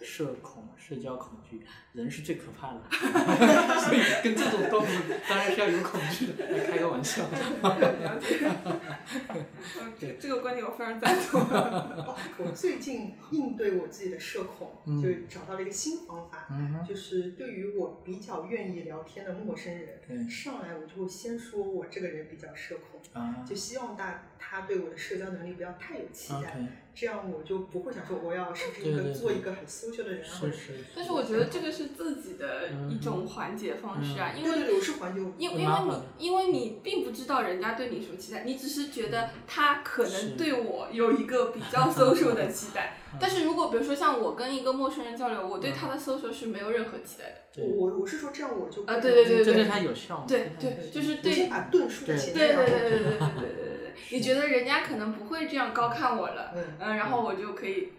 [0.04, 1.62] 社恐、社交恐惧，
[1.94, 2.82] 人是最可怕的，
[3.82, 4.88] 所以跟这种动物
[5.30, 7.24] 当然是要有恐惧的，来开个玩笑。
[7.24, 8.39] 了解，
[10.00, 11.42] 这这个观点我非常赞同。
[11.50, 16.48] 哦，我最近应对我自己的社恐，嗯就找到了一个新方法，
[16.88, 26.58] 就是对于我比较愿意聊天的陌生人，对上来我就会先说我这个人比较社恐，啊，就希望大他对我的社交能力不要太有期待
[26.95, 30.73] 这样我就不会想说我要是不是一个做一个很 social 的人啊，或者是是。
[30.95, 42.97] 但是我觉得这个是自己的一种缓解方式啊，因为对对对，是环境，因因为你因为你并不知道人家对你什么期待，你只是觉得他可能对我有一个比较 social 的期待。
[43.19, 47.25] 但是如果比如说像我跟一个陌生人交流，我对他的 social 是没有任何期待
[47.56, 47.63] 的。
[47.63, 49.65] 我我是说这样我就啊对对对这对。
[49.65, 50.25] 他有效吗？
[50.27, 53.73] 对对，就是对先把盾竖在前对面，对对对对对对对对对，
[54.12, 57.89] 你觉得人家可能不会这样高看我了，嗯，嗯，然后我就可以，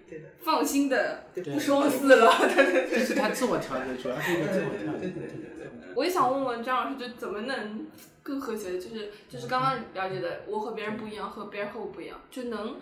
[0.40, 2.32] 放心的对不说死了。
[2.54, 2.98] 对对对。
[2.98, 5.00] 这是他自我调节，主要是一个自我调节。
[5.00, 7.86] 对对对对对我也想问问张老师，就怎么能
[8.22, 12.76] 更和谐的，就是就是刚刚了解的，我和别人不一样，和别人和我不一样，就能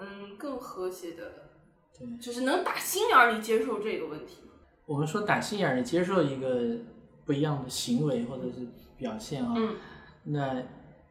[0.00, 1.32] 嗯更和谐的，
[1.96, 4.38] 对就是能打心眼儿里接受这个问题。
[4.84, 6.60] 我们说打心眼儿里接受一个
[7.24, 8.66] 不一样的行为或者是
[8.98, 9.76] 表现啊，嗯
[10.24, 10.62] 那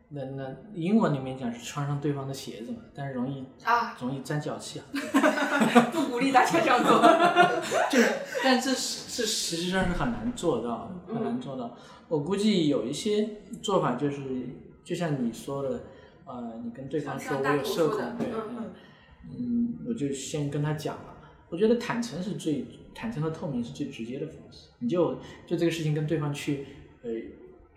[0.09, 4.85] 那那英文里面讲是穿上对方的鞋子嘛，但是容易啊，容易沾脚气啊。
[5.91, 7.01] 不鼓励大家这样做。
[7.89, 8.11] 就是，
[8.43, 11.75] 但这是这实际上是很难做到的，很难做到。
[12.07, 13.27] 我估计有一些
[13.63, 14.21] 做法就是，
[14.83, 15.83] 就像你说的，
[16.25, 18.27] 呃，你跟对方说我有社恐，对，
[19.35, 21.15] 嗯，我就先跟他讲了。
[21.49, 24.67] 我觉得坦诚是最坦诚和透明是最直接的方式。
[24.79, 25.15] 你就
[25.47, 26.67] 就这个事情跟对方去
[27.01, 27.09] 呃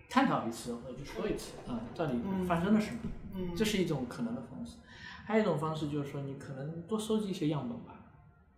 [0.08, 2.14] 探讨一次，或者就说一次啊、到底
[2.46, 3.00] 发生了什么，
[3.34, 4.76] 嗯这是一种可能的方式。
[5.24, 7.94] 还有一种方式就是说，你可能多收集一些样本吧。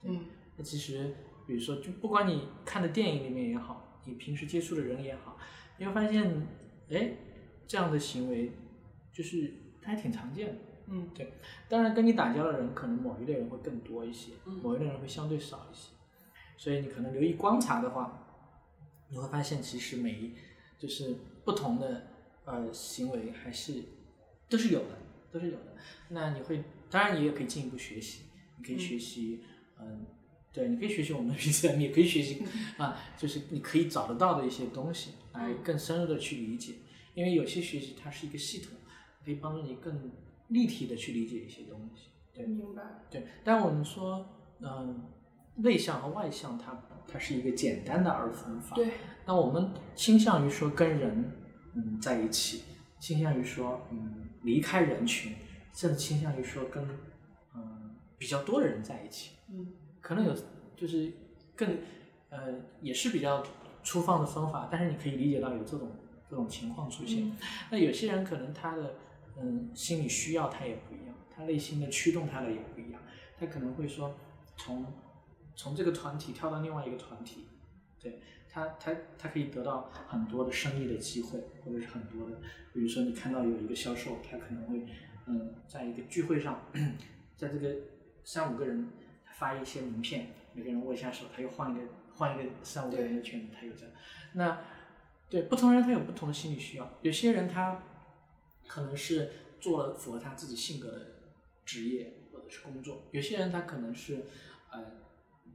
[0.02, 0.24] 嗯
[0.56, 1.14] 那其实，
[1.46, 5.36] 比如说，就不管你看的电影里面也好，你平时接触的人也好，
[5.78, 6.46] 你会发现，
[6.90, 7.12] 哎，
[7.66, 8.52] 这样的行为
[9.12, 10.54] 就是它还挺常见的。
[10.92, 11.32] 嗯对，
[11.68, 15.90] 当然跟你打交道的人，可能某一类人会更多一些，嗯某一类人会相对少一些。
[16.56, 18.26] 所以你可能留意观察的话，
[19.08, 20.34] 你会发现其实每一
[20.78, 22.06] 就是不同的
[22.44, 23.82] 呃行为还是
[24.48, 24.98] 都是有的，
[25.32, 25.76] 都是有的。
[26.08, 28.22] 那你会，当然你也可以进一步学习，
[28.58, 29.42] 你可以学习，
[29.78, 30.06] 嗯、
[30.52, 32.42] 对，你可以学习我们的彼此，你也可以学习
[32.78, 36.74] 啊，就是你可以找得到的一些东西，来更深入的去理解。
[37.14, 38.72] 因为有些学习它是一个系统，
[39.24, 40.10] 可以帮助你更
[40.48, 42.10] 立体的去理解一些东西。
[42.32, 42.82] 对，明白。
[43.10, 44.26] 对，但我们说，
[44.60, 45.04] 嗯、
[45.62, 48.74] 内向和外向它它是一个简单的二分法。
[48.76, 48.92] 对，
[49.26, 51.32] 那我们倾向于说跟人
[51.74, 52.64] 嗯在一起，
[52.98, 55.34] 倾向于说嗯离开人群，
[55.72, 56.82] 甚至倾向于说跟
[57.54, 59.36] 嗯比较多的人在一起。
[59.52, 59.66] 嗯
[60.00, 60.34] 可能有
[60.76, 61.12] 就是
[61.54, 61.78] 更
[62.30, 63.44] 呃也是比较
[63.82, 65.90] 粗放的方法，但是你可以理解到有这种
[66.28, 67.30] 这种情况出现。
[67.70, 68.94] 那有些人可能他的
[69.38, 73.00] 嗯心理需要他也不一样，他内心的驱动他的也不一样，
[73.38, 74.14] 他可能会说
[74.56, 74.86] 从
[75.60, 77.44] 从这个团体跳到另外一个团体，
[78.00, 78.18] 对
[78.48, 82.36] 他他他可以得到很多的生意的机会，或者是很多的，
[82.72, 84.86] 比如说你看到有一个销售，他可能会
[85.26, 86.64] 嗯在一个聚会上，
[87.36, 87.76] 在这个
[88.24, 88.88] 三五个人
[89.34, 91.82] 发一些名片，每个人握一下手，他又换一个
[92.14, 93.92] 换一个三五个人的圈子，他有这样，
[94.32, 94.62] 那
[95.28, 97.82] 对不同人他有不同的心理需要，有些人他
[98.66, 101.06] 可能是做了符合他自己性格的
[101.66, 104.24] 职业或者是工作，有些人他可能是
[104.70, 104.80] 呃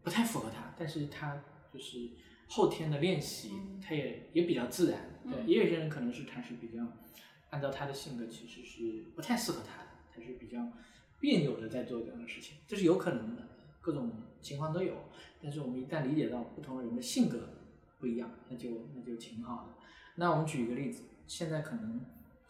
[0.06, 1.42] 不太符合他，但是他
[1.74, 2.12] 就是
[2.48, 5.02] 后天的练习，他也也比较自然。
[5.24, 6.86] 对，也有些人可能是他是比较
[7.50, 10.60] 按照他的性格，其实是不太适合他的，他是比较
[11.20, 13.42] 别扭的在做这样的事情，这是有可能的，
[13.82, 14.94] 各种情况都有。
[15.42, 17.50] 但是我们一旦理解到不同的人的性格
[18.00, 19.74] 不一样，那就那就挺好的。
[20.18, 22.00] 那我们举一个例子，现在可能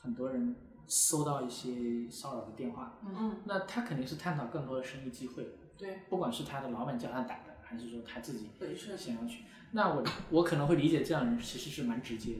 [0.01, 0.55] 很多人
[0.87, 8.49] 收到一些骚扰的电话，嗯，那他肯定是探讨更多的生意机会，对，不管是他的老板叫他打的，还是说他自己
[8.97, 12.39] 想要去，那我我可能会理解这样的人其实是蛮直接的，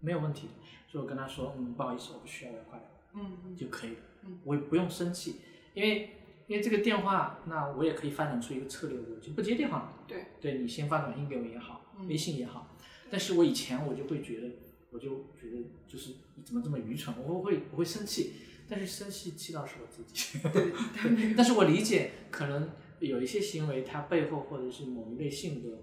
[0.00, 0.52] 没有问题的。
[0.86, 2.88] 所以我跟他说，嗯，不好意思，我不需要，我要挂掉。
[3.14, 3.96] 嗯就可以了。
[4.22, 5.36] 嗯，我也不用生气，
[5.74, 6.10] 因为
[6.46, 9.92] 因为这个电话，那我也可以发展出一个策略，我就不接电话了。
[10.06, 12.06] 对，对你先发短信给我也好，嗯。
[12.08, 12.76] 微信也好，
[13.10, 14.48] 但是我以前我就会觉得，
[14.90, 18.32] 我就觉得就是你怎么这么愚蠢，我会我会生气，
[18.68, 20.38] 但是生气气到是我自己。
[20.52, 25.78] 对，但是我理解，可能有一些行为，它背后或者是某一类性格，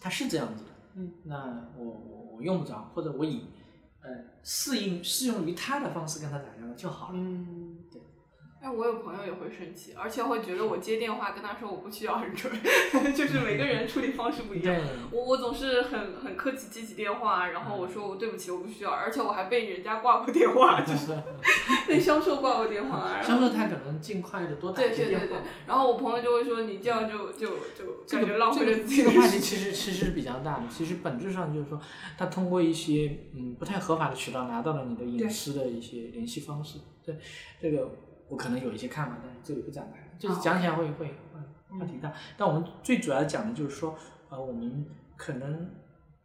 [0.00, 0.70] 它是这样子的。
[0.94, 3.46] 嗯，那我我我用不着，或者我以
[4.02, 4.08] 呃
[4.42, 7.18] 适应适用于他的方式跟他打交道就好了。
[7.18, 7.77] 嗯，
[8.60, 12.52] 哎，我有朋友也会生气，而且会觉得我接电话跟他说我不需要很准，
[13.14, 14.74] 就是每个人处理方式不一样。
[15.12, 21.16] 我我总是很很客气接起电话，然后我说我对不起，我不需要，而且我还被人家挂过电话，就是
[21.86, 23.22] 被销售挂过电话。
[23.22, 27.48] 销售他可能尽快的多打对一些电话对对对。，然后我朋友就会说你这样就就
[28.04, 31.80] 就感觉浪费了这个自己的这个话题其实其实是比较大的，其实本质上就是说，
[32.18, 36.80] 他通过一些嗯不太合法的渠道拿到了你的隐私的一些联系方式。
[37.04, 37.16] 对，
[37.58, 37.88] 这个
[38.28, 42.12] 我可能有一些看法，但是这里不展开，就是讲起来会会会话题大。
[42.36, 43.96] 但我们最主要讲的就是说，
[44.28, 44.86] 呃，我们
[45.16, 45.70] 可能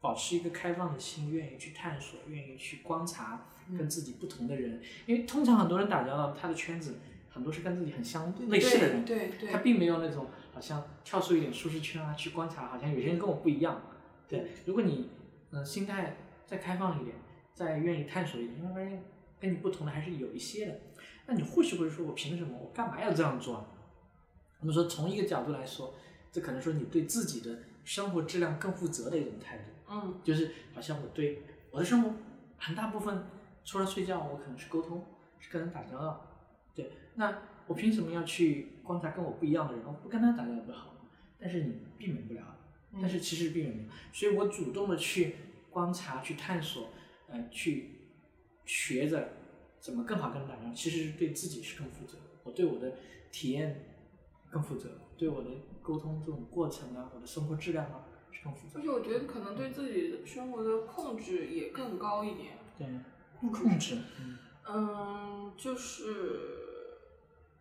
[0.02, 13.82] 保持一个开放的心，愿意去探索，愿意去观察跟自己不同的人，因为通常很多人打交道，他的圈子很多是跟自己很相类似的人，对对他并没有那种好像跳出一点舒适圈啊，去观察，好像有些人跟我不一样。
[14.28, 15.10] 对，如果你
[15.52, 17.16] 嗯、呃心态再开放一点，
[17.54, 19.04] 再愿意探索一点，你会发现
[19.40, 20.80] 跟你不同的还是有一些的。
[21.26, 22.58] 那你或许会说，我凭什么？
[22.58, 23.66] 我干嘛要这样做啊？
[24.60, 25.94] 我们说从一个角度来说，
[26.32, 29.64] 这可能说你对自己的生活质量更负责的一种态度。
[29.90, 32.14] 嗯就是好像我对我的生活
[32.58, 33.26] 很大部分
[33.64, 35.06] 除了睡觉，我可能是沟通，
[35.40, 36.26] 是跟人打交道。
[36.74, 39.86] 对，那我凭什么要去观察跟我不一样的人？
[39.86, 40.94] 我不跟他打交道不好吗？
[41.40, 42.42] 但是你避免不了，
[43.02, 45.36] 但是其实避免不了，所以我主动的去
[45.70, 46.90] 观察、去探索，
[47.28, 47.92] 呃，去
[48.66, 49.30] 学着
[49.84, 52.18] 怎么更好跟人打交道，其实是对自己是更负责。
[52.46, 52.94] 我对我的
[53.34, 53.84] 体验
[54.50, 55.50] 更负责，对我的
[55.82, 58.80] 沟通这种过程啊，我的生活质量啊是更负责。
[58.80, 62.54] 而且我觉得可能对自己生活的控制也更高一点。
[62.78, 62.88] 对，
[63.42, 64.38] 控制，嗯
[64.70, 66.06] 嗯，就是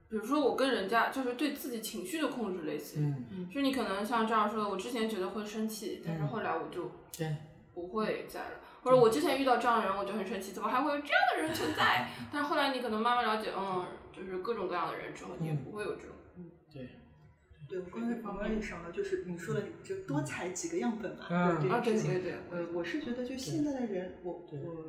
[0.09, 7.37] 比如说我跟人家就是对自己情绪的控制类似于，嗯，就你可能像这样说的，我之前觉得会生气，但是嗯后来我就对，
[7.75, 8.57] 不会再了。
[8.83, 12.09] 或者我之前遇到这样的人，我就很生气，怎么还会有这样的人存在？
[12.33, 16.17] 但是后来你可能慢慢了解，嗯，就是各种各样的人之后，你也不会有这种。
[16.73, 16.89] 对，
[17.69, 22.13] 对，我刚才我刚才也想到，就是你说的，就多采几个样本嘛，嗯对啊，这个事情。
[22.13, 24.85] 对对对，呃，我是觉得就现在的人，我我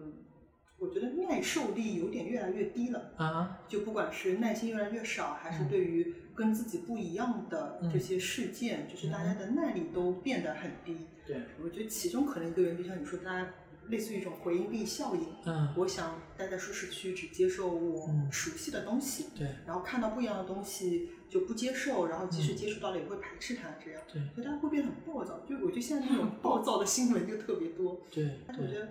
[0.79, 3.11] 我觉得耐受力有点越来越低了。
[3.17, 11.07] 啊，就不管是耐心越来越少，还是嗯对于跟自己不一样的这些事件，就是大家的耐力都变得很低。
[11.25, 13.53] 对，我觉得其中可能一个原因，就像你说，大家
[13.89, 15.21] 类似于一种回音壁效应。
[15.45, 25.39] 嗯，我想待在舒适区，只接受我嗯熟悉的东西，对然后看到不一样的东西就不接受，然后即使接触到了也会排斥它，这样，对所以大家会变得很暴躁。
[25.47, 28.87] 就我觉得现在那种 暴躁的新闻就特别多，对对，但是我觉得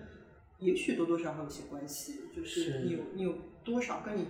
[0.58, 4.26] 也许多多少少有些关系，就是是你有你有多少跟你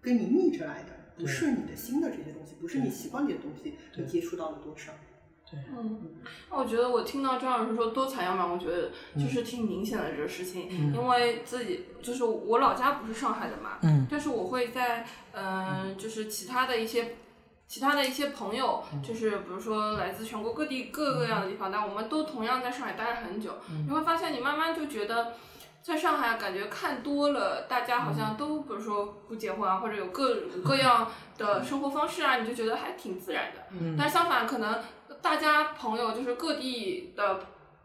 [0.00, 4.92] 跟你逆着来的，不对是你的新的这些东西，不是你习惯里的东西，你接触到了多少？
[5.54, 6.00] 对，嗯，
[6.50, 10.92] 那我觉得我听到张老师说多采样板，我觉得就是挺明显的这个事情，嗯。
[10.94, 14.06] 因为自己就是我老家不是上海的嘛，嗯。
[14.10, 17.16] 但是我会在嗯、就是其他的一些。
[17.66, 19.02] 其他的一些朋友，嗯。
[19.02, 23.86] 就是比如说来自全国各地各个各样的地方，但我们都同样在上海待了很久，嗯。
[23.86, 25.32] 你会发现你慢慢就觉得，
[25.82, 28.14] 在上海感觉看多了，大家好嗯。
[28.14, 33.62] 像都比如说不结婚啊，或者有各各样的生活方式啊，你就觉得还挺自然的。
[33.80, 33.96] 嗯。
[33.98, 34.78] 但相反，可能
[35.24, 37.40] 大家朋友就是各地的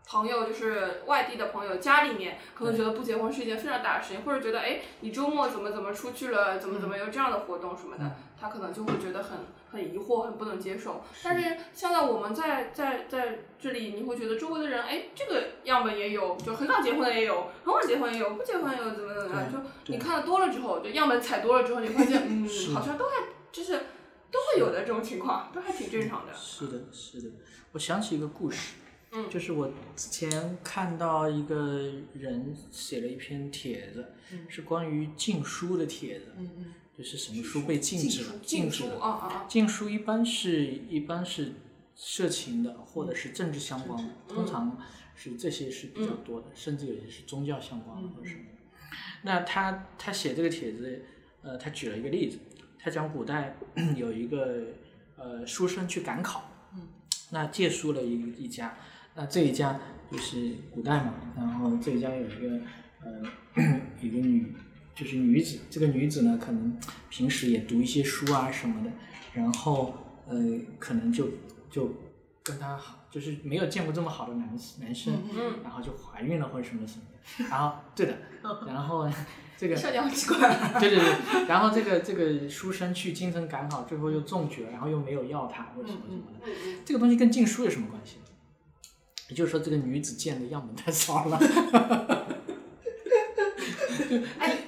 [0.06, 9.38] 朋友，就是外地的朋友，家里面可能觉得不结婚是一件非常大的事情，或者觉得哎，你周末怎么怎么出去了，怎么怎么有这样的活动什么的，他可能就会觉得很
[9.72, 11.02] 很疑惑，很不能接受。
[11.24, 11.56] 但是。
[11.74, 23.12] 现在我们在在在这里，你会觉得周围的人，哎，这个样本也有，就很早结婚的也有，很晚结婚也有，不结婚也有，怎么怎么样，就你看的多了之后，就样本采多了之后，你发现，嗯，好像都还
[23.50, 23.80] 就是
[24.32, 26.34] 都会有的这种情况，都还挺正常的。
[26.34, 27.30] 是的，是的。
[27.72, 28.76] 我想起一个故事，
[29.12, 34.14] 嗯就是我之前看到一个人写了一篇帖子，
[34.48, 39.00] 是关于禁书的帖子，嗯嗯，就是什么书被禁止了，禁止了。
[39.00, 39.46] 啊啊啊！
[39.48, 41.54] 禁书一般是一般是
[41.96, 44.78] 色情的，或者是政治相关的，通常
[45.16, 48.42] 是这些是比较多的，甚至有些是宗教相关的或者什么。
[49.24, 51.04] 那他他写这个帖子，
[51.42, 52.40] 呃，他举了一个例子，
[52.82, 53.56] 他讲古代
[53.96, 54.68] 有一个
[55.18, 56.50] 呃书生去赶考，
[57.32, 58.14] 那借书了一
[58.44, 58.74] 一家，
[59.16, 59.78] 那这一家
[60.10, 62.60] 就是古代嘛，然后这一家有一个
[63.04, 63.22] 呃
[64.02, 64.56] 一个女
[64.96, 66.78] 就是女子，这个女子呢可能
[67.10, 68.92] 平时也读一些书啊什么的，
[69.34, 70.36] 然后呃
[70.80, 71.30] 可能就
[71.70, 71.94] 就
[72.44, 77.04] 跟他好，就是没有见过这么好的男男生，嗯然后就怀孕了或者什么什么
[77.38, 78.18] 的，然后对的，
[78.68, 79.10] 然后
[79.58, 80.38] 这个笑点好奇怪。
[80.80, 88.18] 对对对，然后这个这个书生去京城赶考，最后又中举了，然后又没有要他或者什么什么的，这个东西跟禁书有什么关系？
[89.30, 91.40] 也就是说，这个女子见的样本太少了。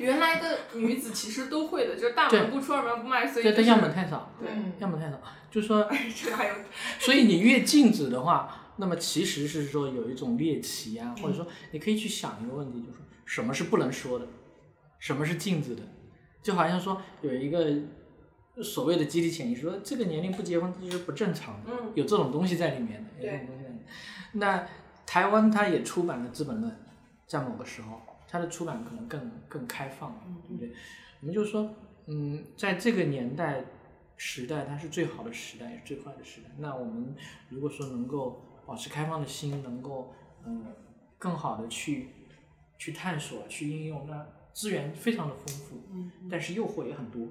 [0.02, 5.22] 哎，原来的女子其实都会的，就是大门不出二门不迈，所以对，就是但样本太少，对，嗯样本太少，
[5.52, 6.54] 就是说，这个还有
[7.00, 14.28] 所以你越禁止的话，那么其实是说有一种猎奇啊，或者说你可以去想一个问题，就是什么是不能说的，
[15.00, 15.82] 什么是禁止的，
[16.42, 17.66] 就好像说有一个
[18.64, 21.92] 所谓的集体潜意识，说这个年龄不结婚这就是不正常的，嗯。
[21.96, 23.86] 有这种东西在里面的，有这种东西在里面。
[24.34, 24.66] 那
[25.06, 26.72] 台湾它也出版了《资本论》，
[27.28, 28.02] 在某个时候，
[28.32, 30.18] 它的出版可能更更开放，
[30.48, 30.72] 对不对？
[31.20, 31.70] 我们就说，
[32.06, 33.66] 嗯，在这个年代
[34.16, 36.50] 时代，它是最好的时代，也是最坏的时代。
[36.58, 37.14] 那我们
[37.50, 40.14] 如果说能够保持开放的心，能够
[40.46, 40.72] 嗯、呃
[41.18, 42.08] 更好的去
[42.78, 47.28] 去探索、去应用，那资源非常的丰富，嗯但是诱惑也很多，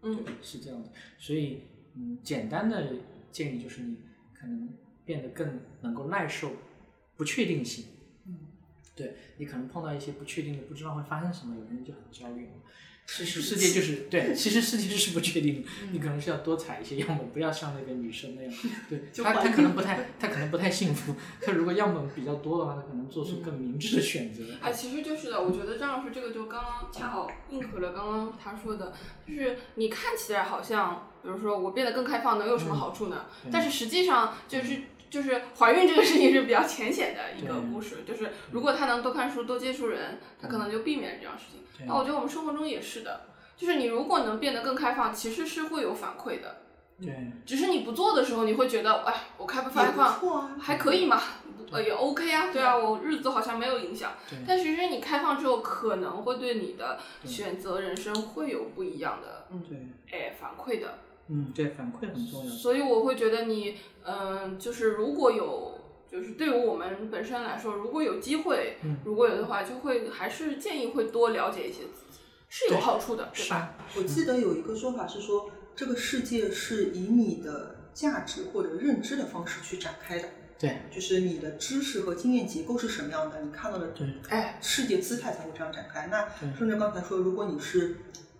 [0.00, 0.88] 嗯是这样的。
[1.18, 1.62] 所以，
[1.94, 2.94] 嗯，简单的
[3.30, 3.98] 建议就是你
[4.32, 4.68] 可能
[5.04, 6.50] 变得更能够耐受
[7.16, 7.84] 不确定性。
[8.96, 12.48] 嗯，对你可能碰到一些不确定的，不知道会发生什么，有人就很焦虑。
[13.04, 18.52] 其实世界就是对， 其实世界就是不确定的，你可能是要多采一些样本，不要像那个女生那样，
[18.88, 21.16] 对，她她可能不太， 她可能不太幸福。
[21.40, 24.44] 她如果样本比较多的话，她可能做出更明智的选择。
[24.60, 28.92] 哎，其实就是的，我觉得张老师这个就刚刚恰好应和了刚刚他说的，
[29.26, 33.26] 就是你看起来好像，比如说我变得更开放能有什么好处呢？
[33.44, 34.80] 嗯但是实际上就是。
[35.12, 41.86] 就是怀孕这个事情是比较浅显的一个故事，就是如果他能多看书、多接触人，他可能就避免了这样事情。
[41.86, 46.62] 那我觉得我们生活中也是的，就是你如果能变得更开放，其实是会有反馈的。
[46.98, 51.20] 对，只是你不做的时候，你会觉得，哎，我开不开放啊还可以嘛，
[51.70, 54.12] 呃，也 OK 啊，对啊，我日子好像没有影响。
[54.46, 59.88] 但其实你开放之后，可能会对你的选择人生会有不一样的对，
[60.18, 61.00] 哎反馈的。
[61.28, 62.50] 嗯，对，反馈很重要。
[62.50, 65.78] 所以我会觉得你，嗯、就是如果有，
[66.10, 72.18] 就是对于我们本身来说，如果有机会，嗯如果有的话，就会还是建议会多了解一些自己，
[72.48, 73.74] 是有好处的，对是吧？
[73.96, 86.08] 我记得有一个说法是说，这个世界是以你的价值或者认知的方式去展开的，对，就是你的知识和经验结构是什么样的，你看到的对，哎，世界姿态才会这样展开。
[86.08, 87.96] 那对顺着刚才说，如果你是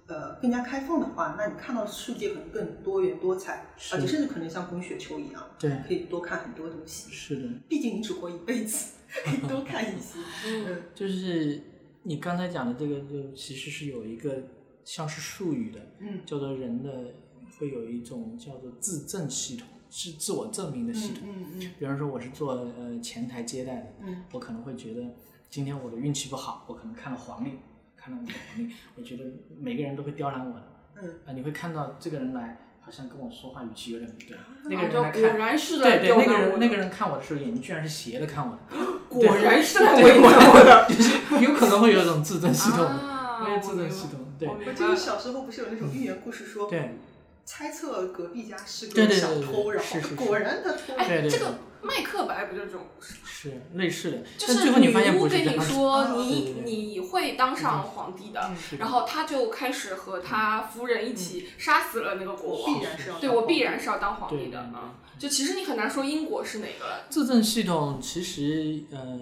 [0.06, 7.10] 呃更加开放的话，那你看到的世界可能更多元多彩，而且甚至可能像滚雪球一样，对，可以多看很多东西。
[7.10, 8.94] 是的，毕竟你只活一辈子，
[9.24, 10.18] 可以多看一些。
[10.46, 10.82] 嗯。
[10.94, 11.62] 就是
[12.02, 14.42] 你刚才讲的这个，就其实是有一个
[14.84, 16.20] 像是术语的，嗯。
[16.26, 17.14] 叫做人的
[17.58, 21.28] 会有一种叫做自证系统，是自我证明的系统。
[21.28, 21.70] 嗯嗯。
[21.78, 24.24] 比方说我是做呃前台接待的，嗯。
[24.32, 25.02] 我可能会觉得
[25.48, 27.58] 今天我的运气不好，我可能看了黄历，
[28.02, 29.24] 看到我的能力， 我觉得
[29.60, 30.62] 每个人都会刁难我的。
[31.00, 31.08] 嗯。
[31.26, 36.50] 啊，你会看到这个人来，好像跟我说话语气有点不对，那个人来看，果然是对对，那个难我的。
[36.50, 38.58] 人那个人看我的时候，眼睛居然是斜的看我的，
[39.08, 40.86] 果然是来对为难我的。
[40.88, 44.48] 就是有可能会有一种自证系统的，啊会有自证系统，对。
[44.48, 46.96] 我记得小时候不是有那种寓言故事说，对。
[47.44, 51.04] 猜测隔壁家是个小偷，然后果然他偷了。
[51.04, 52.86] 对这个麦克白不就这种？
[53.24, 62.84] 是类似的，就是但最后你发现女巫跟你说啊你你会当上皇帝的，然后他就开始和他夫人一起杀死了那个国王必。
[62.84, 64.94] 然是要对我必然是要当皇帝的啊！
[65.18, 67.06] 就其实你很难说因果是哪个了。
[67.10, 69.18] 自证系统其实呃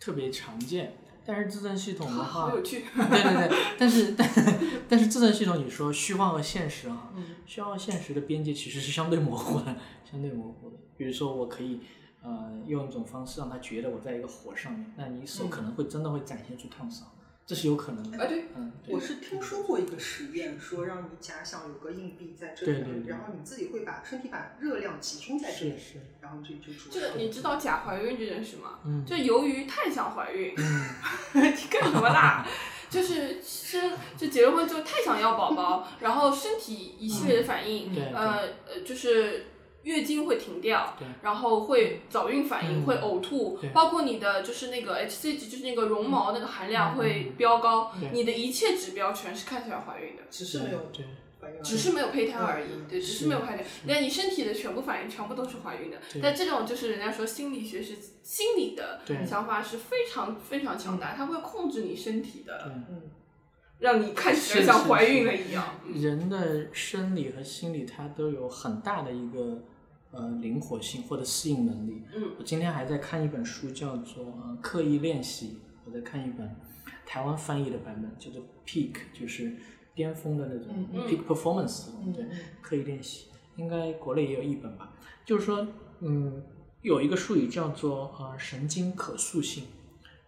[0.00, 2.84] 特别常见，但是自证系统的话，好有趣。
[2.94, 4.28] 对对对， 但是但
[4.88, 9.76] 但是自证系统，你说虚幻和现实啊，嗯虚幻和现实的边界其实是相对模糊的，
[10.10, 10.76] 相对模糊的。
[10.96, 11.80] 比如说，我可以
[12.22, 17.08] 呃用一种方式让他觉得我在一个火上面，那你手可能会真的会展现出烫伤，
[17.46, 18.18] 这是有可能的。
[18.18, 28.78] 啊，对，嗯，我是听说过一个实验，说让你假想有个硬币在这里，对对对然后你自己会把身体把热量集中在这里，是是，然后这里就出这个你知道假怀孕这件事吗？
[28.84, 30.88] 嗯就由于太想怀孕，嗯
[31.34, 32.46] 你干什么啦？
[32.88, 38.38] 就是生就结了婚之后太想要宝宝，然后身体一系列的反应，嗯对呃
[38.68, 39.46] 呃，就是
[39.82, 42.86] 月经会停掉对，然后会早孕反应，嗯。
[42.86, 50.22] 会呕吐，包括你的就是那个 HCG，就是那个绒毛那个含量嗯会飙高对，你的一切指标全是看起来怀孕的。
[50.30, 51.04] 只是没有对。
[51.64, 55.98] 只是没有胚胎而已嗯，对，只是是没有胚胎，那你身体的全部反应全部都是怀孕的。
[56.22, 59.26] 但这种就是人家说心理学是心理的对。
[59.26, 62.72] 想法是非常非常强大，它会控制你身体的，对。
[62.90, 63.02] 嗯。
[63.80, 65.80] 让你看起来像怀孕了一样。
[65.92, 69.64] 人的生理和心理，它都有很大的一个
[70.12, 72.02] 呃灵活性或者适应能力。
[72.14, 75.48] 嗯我今天还在看一本书，叫做《呃刻意练习》，
[75.84, 76.54] 我在看一本
[77.04, 79.54] 台湾翻译的版本，叫做 Peak，就是
[79.94, 82.26] 巅峰的那种、Peak Performance，、嗯对，
[82.60, 84.94] 刻意练习，应该国内也有一本吧。
[85.24, 85.66] 就是说，
[86.00, 86.42] 嗯，
[86.80, 89.64] 有一个术语叫做呃神经可塑性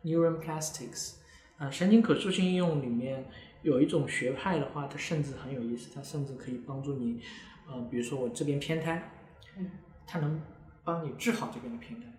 [0.05, 1.15] （neuron plastics），
[1.59, 3.25] 呃，神经可塑性应用里面
[3.63, 7.21] 有一种学派的话，它甚至很有意思，它甚至可以帮助你，
[7.67, 9.11] 呃，比如说我这边偏瘫，
[9.57, 9.71] 嗯，
[10.07, 10.41] 它能
[10.85, 12.13] 帮你治好这边的平衡。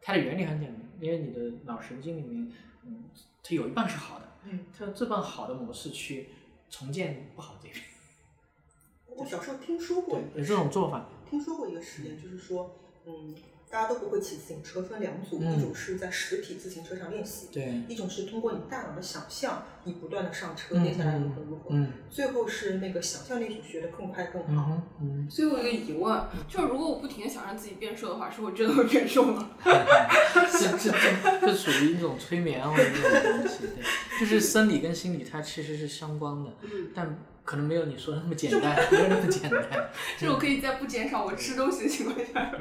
[0.00, 2.52] 它的原理很简单，因为你的脑神经里面，
[2.84, 3.04] 嗯，
[3.42, 6.28] 它有一半是好的，嗯，它这半好的模式去
[6.70, 7.82] 重建不好这边。
[9.08, 11.08] 我小时候听说过对，有这种做法。
[11.28, 12.76] 听说过一个实验，就是说，
[13.06, 13.34] 嗯，
[13.68, 15.56] 大家都不会骑自行车，分两组，嗯。
[15.56, 24.48] 一种是在实体自行车上练习，对，一种是通过你大脑的想象，你不断的上车，嗯练下来如何如何，嗯最后是那个想象力组学的更快更好。
[24.48, 29.50] 嗯哼嗯，所以我有一个疑问，就是如果我不停的想让自己变瘦的话，是我真的会变瘦吗？
[29.64, 39.90] 这这这这属于一种催眠或者这种东西，对，就是生理跟心理它其实是相关的，嗯，但可能没有你说的那么简单，没有那么简单。
[40.18, 42.52] 就是我可以在不减少我吃东西的情况下。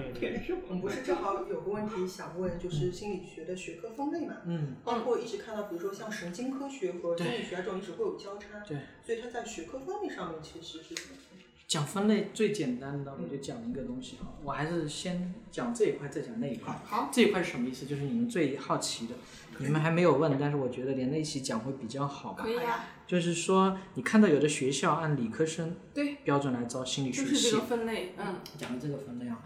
[0.70, 4.36] 我们不是正好有个问题想问，就是心理学的学科分类嘛？
[4.46, 11.40] 嗯，包括一直看到，比如说像神经科学和心理学啊这种一直会有交叉，对，所以它在学科分类上面其实是怎么分？
[11.68, 16.80] 讲分类最简单的，我就讲一个东西啊，我还是先讲这一块，再讲那一块。
[16.86, 17.88] 好，这一块是什么意思？
[17.88, 19.16] 就是你们最好奇的，
[19.60, 22.50] 你们还没有问，但是我觉得连在一起讲会比较好吧可。
[22.50, 29.44] 以啊，就是说，你看到有的学校按理科生对，标准来招心理学系就是这个，分类，嗯，讲的这个分类啊，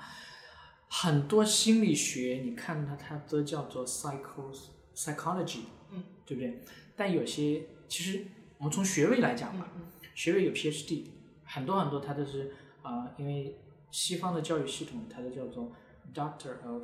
[0.89, 4.55] 很多心理学你看它，它都叫做 psycho
[4.95, 5.59] psychology，
[5.91, 6.63] 嗯，对不对？
[6.95, 8.25] 但有些其实
[8.57, 9.83] 我们从学位来讲吧，嗯
[10.15, 11.05] 学位有 PhD，
[11.45, 12.51] 很多很多它都是
[12.81, 13.55] 啊、因为
[13.91, 15.71] 西方的教育系统它都叫做
[16.13, 16.83] Doctor of、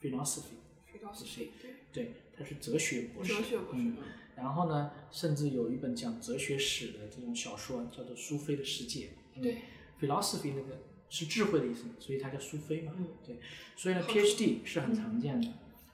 [0.00, 0.56] Philosophy，
[0.90, 1.50] 水到西水，
[1.92, 3.96] 对，对，它是哲学博士，哲学博士，嗯
[4.36, 9.06] 然后呢，甚至有一本讲哲学史的这种小说，叫做《苏菲的世界》。
[9.34, 9.62] 嗯对
[9.98, 12.92] ，philosophy 那个是智慧的意思，所以它叫苏菲嘛。
[12.98, 13.40] 嗯对，
[13.76, 15.48] 所以呢，PhD 是很常见的。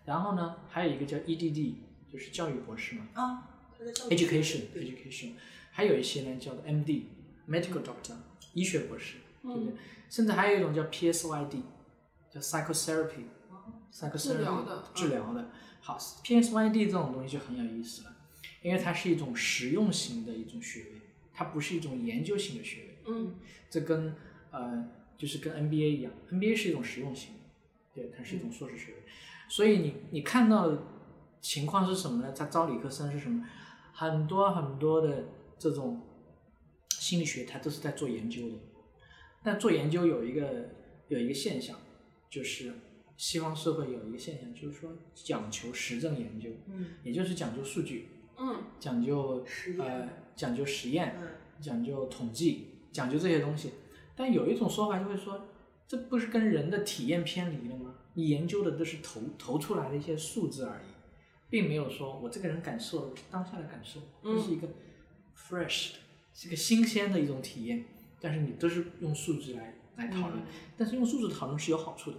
[0.04, 1.74] 然后呢，还有一个叫 EDD，
[2.12, 5.34] 就是教育博士嘛啊，它在教育 Education，education，。
[5.70, 7.04] 还有一些呢叫做 MD
[7.48, 8.16] medical doctor，
[8.54, 9.74] 医学博士，对不对？
[10.10, 11.62] 甚至还有一种叫 PSYD，
[12.32, 13.26] 叫 psychotherapy。
[13.92, 15.50] psychotherapy 治疗的治疗的。
[15.84, 18.16] 好，PSYD 这种东西就很有意思了，
[18.62, 21.00] 因为它是一种实用型的一种学位，
[21.34, 22.98] 它不是一种研究型的学位。
[23.08, 23.34] 嗯，
[23.68, 24.14] 这跟
[24.52, 27.34] 呃就是跟 N.B.A 一样，N.B.A 是一种实用型，
[27.92, 28.98] 对，它是一种硕士学位。
[29.48, 30.84] 所以你你看到的
[31.40, 32.32] 情况是什么呢？
[32.32, 33.44] 它招理科生是什么？
[33.92, 35.24] 很多很多的
[35.58, 36.00] 这种
[36.90, 38.54] 心理学，它都是在做研究的。
[39.42, 40.70] 但做研究有一个
[41.08, 41.76] 有一个现象，
[42.30, 42.72] 就是
[43.16, 48.08] 西方社会有一个现象，就是说讲求实证研究，嗯也就是讲究数据，
[48.38, 49.44] 嗯，讲究
[49.78, 51.28] 呃讲究实验，嗯
[51.60, 53.70] 讲究统计，讲究这些东西。
[54.16, 55.48] 但有一种说法就会说，
[55.86, 57.94] 这不是跟人的体验偏离了吗？
[58.14, 60.92] 你研究的都是投投出来的一些数字而已，
[61.48, 64.68] 并没有说我这个人感受当下的感受，嗯这是一个
[65.36, 65.98] fresh 的，
[66.34, 67.84] 是个新鲜的一种体验。
[68.20, 70.46] 但是你都是用数字来来讨论，嗯
[70.76, 72.18] 但是用数字讨论是有好处的，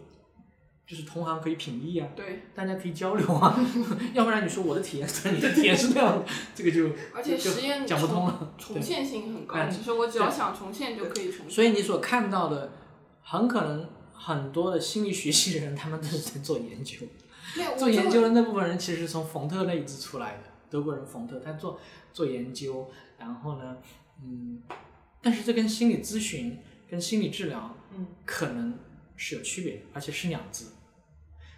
[0.86, 3.58] 就是同行可以品议啊，对，大家可以交流啊，
[4.14, 8.54] 要不然你说我的体验跟你的体验是那样的，这个就而且就实验讲不通重了。
[8.58, 11.50] 重现性很高，哎其实我只要想重现就可以重现。
[11.50, 12.72] 所以你所看到的，
[13.22, 16.98] 很可能很多的心理学系的人，他们都是在做研究。
[17.78, 21.80] 做研究的那部分人其实是从冯特那一支出来的，德国人冯特，他做
[22.12, 23.78] 做研究，然后呢，
[24.24, 24.62] 嗯，
[25.22, 26.60] 但是这跟心理咨询、
[26.90, 28.74] 跟心理治疗嗯可能
[29.24, 30.66] 是有区别的，而且是两支。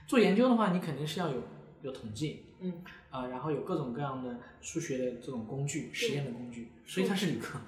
[0.05, 1.41] 做研究的话，你肯定是要有
[1.81, 7.59] 有统计，嗯啊、然后有各种各样的数学的这种工具、实验的工具，所以它是理科，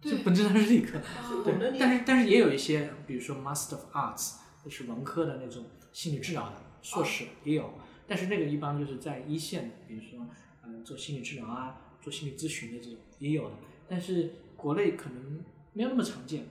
[0.00, 0.98] 对就本质上是理科。
[1.44, 7.72] 对但是但是也有一些，比如说 Master of Arts，就是文科的那种心理治疗的硕士也有，
[8.08, 10.26] 但是那个一般就是在一线的，比如说
[10.62, 13.54] 呃做心理治疗啊，做心理咨询的这种也有的，
[13.88, 16.44] 但是国内可能没有那么常见。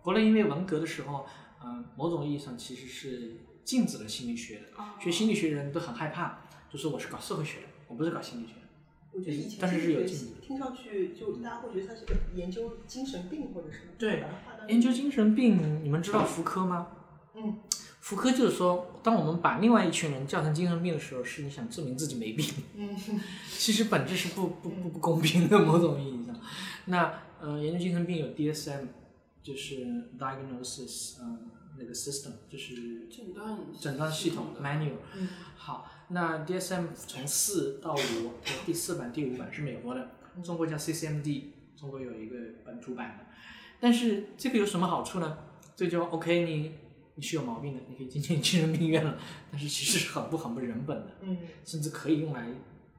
[0.00, 1.26] 国内因为文革的时候，
[1.62, 6.38] 呃，某种意义上其实是禁止了心理学的，哦学心理学的人都很害怕，
[6.72, 8.60] 就说我是搞社会学的，我不是搞心理学的。
[9.12, 10.02] 我觉得以前但是是有
[10.40, 14.22] 听上去就大家会觉得他是个研究精神病或者什么，对
[14.68, 16.86] 研究精神病，你们知道福柯吗？
[17.34, 17.58] 嗯
[18.00, 22.46] 福柯就是说，当我们把另外一群人叫成精神病的时候，是你想证明自己没病，
[22.76, 22.96] 嗯
[23.50, 26.34] 其实本质是不不不不公平的某种意义上。
[26.86, 28.86] 那呃，研究精神病有 DSM，
[29.42, 29.86] 就是
[30.18, 34.98] diagnosis 嗯那个 system，就是诊断诊断系统的 manual。
[35.16, 38.32] 嗯好，那 DSM 从四到五，
[38.66, 40.10] 第四版、第五版是美国的，
[40.42, 41.44] 中国叫 CCMD，
[41.76, 43.26] 中国有一个本土版的。
[43.78, 45.38] 但是这个有什么好处呢？
[45.74, 46.74] 这就 OK，你
[47.14, 49.18] 你是有毛病的，你可以进进精神病院了，
[49.50, 52.46] 但是其实是很不很不人本的，嗯甚至可以用来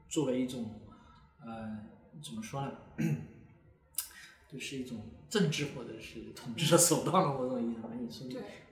[0.09, 0.81] 作为一种
[1.39, 1.77] 呃，
[2.23, 2.71] 怎么说呢？
[4.51, 4.97] 就是一种
[5.29, 8.27] 政治或者是统治的手段了，某种意义上把你说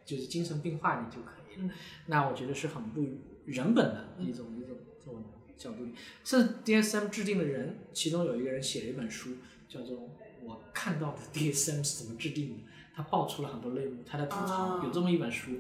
[0.06, 1.68] 就是精神病化你就可以了。
[1.68, 1.72] 嗯
[2.08, 3.02] 那我觉得是很不
[3.46, 5.24] 人本的一种、一种这种
[5.58, 5.88] 角度。
[6.24, 9.32] 甚至 DSM 制定的人，其中有一个人写了一本书，
[9.68, 9.98] 叫做
[10.44, 12.56] 《我看到的 DSM 是怎么制定的》，
[12.96, 15.52] 他爆出了很多内幕，他在吐槽、啊有这么一本书。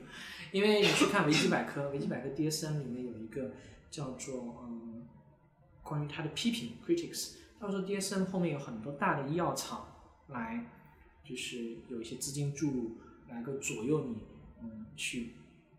[0.52, 3.52] 因为你去看维基百科， 维基百科 DSM 里面有一个
[3.92, 5.06] 叫做嗯，
[5.84, 9.99] 关于他的批评 critics，他说 DSM 后面有很多大的医药厂
[10.30, 10.66] 来，
[11.24, 12.98] 就是有一些资金注入，
[13.30, 14.18] 来够左右你
[14.62, 15.34] 嗯去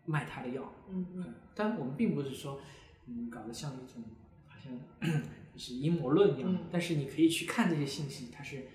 [0.05, 0.73] 卖他的药。
[0.89, 1.23] 嗯嗯。
[1.27, 2.59] 嗯，但我们并不是说
[3.07, 4.03] 嗯搞得像一种
[4.47, 4.73] 好像
[5.53, 6.59] 就是阴谋论一样，嗯。
[6.71, 8.67] 但是你可以去看这些信息，它是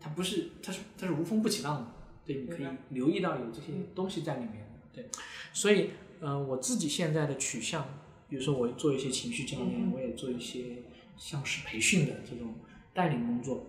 [0.00, 1.92] 它不是它是它是无风不起浪的，
[2.24, 5.08] 对，你可以留意到有这些东西在里面，对，
[5.52, 7.86] 所以嗯、呃我自己现在的取向，
[8.28, 10.82] 比如说我做一些情绪教练，我也做一些
[11.16, 12.54] 像是培训的这种
[12.92, 13.66] 带领工作，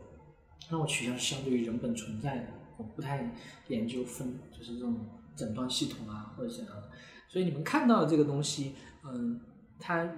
[0.70, 2.48] 那我取向是相对于人本存在的，
[2.78, 3.34] 我不太
[3.70, 5.00] 研究分就是这种
[5.36, 6.90] 诊断系统啊或者怎样的。
[7.30, 9.40] 所以你们看到的这个东西，嗯，
[9.80, 10.14] 它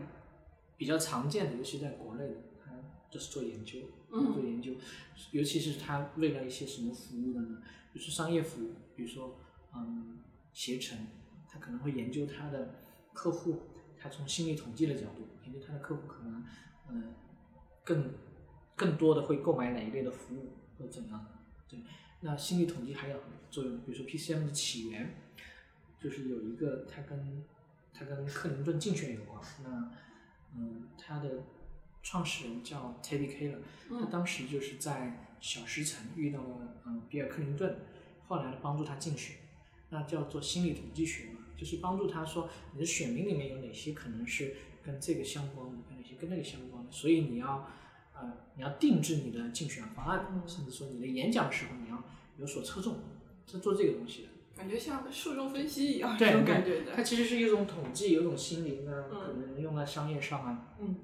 [0.77, 2.71] 比较常见的，尤其在国内的，它
[3.11, 3.79] 就是做研究，
[4.11, 4.73] 嗯做研究，
[5.31, 7.61] 尤其是它为了一些什么服务的呢？
[7.91, 9.39] 比如说商业服务，比如说
[9.75, 10.19] 嗯
[10.53, 10.97] 携程，
[11.47, 12.75] 它可能会研究它的
[13.13, 13.59] 客户，
[13.97, 16.43] 它从心理统计的角度研究它的客户可能
[16.89, 17.13] 嗯
[17.83, 18.13] 更
[18.79, 21.31] 更多的会购买哪一类的服务或者怎样的，
[21.67, 21.79] 对，
[22.21, 23.19] 那心理统计还有
[23.51, 25.15] 作用，比如说 PCM 的起源。
[26.01, 27.43] 就是有一个它跟
[27.93, 29.91] 它跟克林顿竞选有关，那
[30.55, 31.43] 嗯，它的
[32.01, 33.57] 创始人叫 Teddy Keller，
[33.89, 37.79] 他嗯当时就是在小石城遇到了嗯比尔克林顿，
[38.29, 39.35] 后来帮助他竞选，
[39.89, 47.69] 那叫做心理统计学嘛，就是帮助他说你的选民里面有哪些可能是跟这个相关的，有哪些跟那个相关的，所以你要
[48.21, 52.03] 呃你要定制你的竞选方案，嗯甚至说你的演讲时候你要
[52.37, 52.99] 有所侧重，
[53.47, 54.29] 是做这个东西的。
[54.55, 56.91] 感觉像受众分析一样，对这种感觉的。
[56.93, 60.95] 它其实是一种统计，有一种心灵呢，嗯可能用在商业上啊，嗯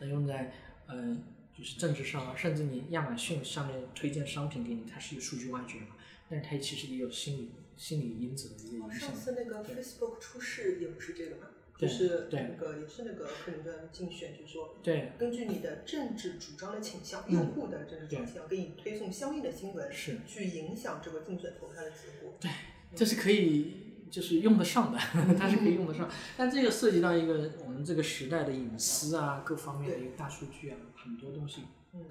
[0.00, 0.54] 能用在
[0.86, 1.14] 呃
[1.54, 5.96] 就是政治上啊，甚至你亚马逊上面推荐商品给你，它是有数据挖掘嘛，
[6.30, 9.14] 但是它其实也有心理心理因子的一个影响上。
[9.14, 11.48] 次那个 Facebook 出事也不是这个嘛，
[11.78, 22.34] 就是对那个也是那个克林顿竞选，就是说对，根据你的政治主张的倾向，嗯用户的政治倾向，给你推送相应的新闻，是去影响这个竞选投票的结果。
[22.40, 22.50] 对，
[22.96, 24.98] 这是可以就是用得上的，
[25.38, 26.10] 它是可以用得上。
[26.36, 31.62] 但这个涉及到一个我们这个时代的隐私啊，各方面的一个大数据啊，很多东西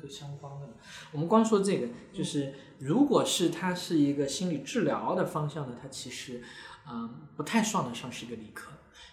[0.02, 0.70] 都相关的。
[1.12, 6.42] 我们光说这个，就是如果是它是一个心理治疗的方向呢，它其实
[6.90, 8.72] 嗯不太算得上是一个理科。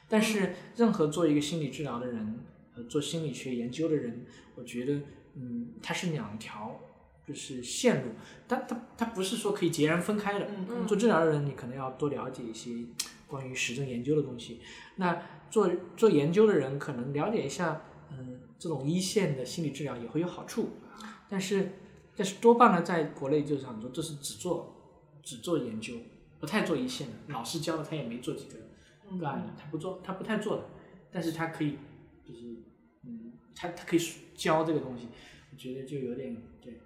[0.09, 2.41] 但是任何做一个心理治疗的人，
[2.75, 4.25] 呃，做心理学研究的人，
[4.55, 5.01] 我觉得
[5.35, 6.81] 嗯，它是两条。
[7.27, 8.11] 就是线路，
[8.47, 10.45] 但它它不是说可以截然分开的。
[10.45, 12.71] 嗯嗯做治疗的人，你可能要多了解一些
[13.27, 14.61] 关于实证研究的东西。
[14.97, 17.81] 那做做研究的人，可能了解一下，
[18.11, 20.69] 嗯，这种一线的心理治疗也会有好处。
[21.27, 21.73] 但是，
[22.15, 24.77] 但是多半呢，在国内就是很多这是只做
[25.23, 25.95] 只做研究，
[26.39, 27.15] 不太做一线的。
[27.29, 28.65] 老师教的他也没做几个个
[29.09, 30.65] 案的，他不做，他不太做的。
[31.11, 31.79] 但是他可以，
[32.27, 32.63] 就是
[33.05, 34.01] 嗯，他他可以
[34.35, 35.09] 教这个东西，
[35.53, 36.81] 我觉得就有点对。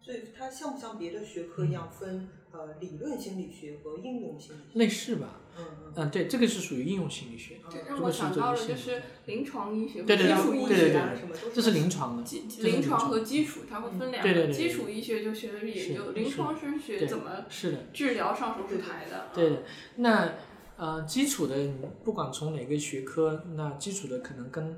[0.00, 4.78] 所以它像不像别的学科一样分、呃理论心理学和应用心理学？
[4.78, 10.98] 类似吧，嗯嗯嗯，对，这个是属于应用心理学，对，嗯让我想到了就是临床医学和对对对基础医对对学。
[10.98, 12.22] 啊什么都这是临床的，
[12.62, 14.28] 临床床和基础，它会分两个。
[14.30, 19.30] 对对对对基础医学就学的是研究，临床是学怎么是的，治疗上手术台的。
[19.34, 19.62] 对的。
[19.96, 20.34] 那
[20.76, 21.68] 呃，基础的
[22.02, 24.76] 不管从哪个学科，那基础的可能跟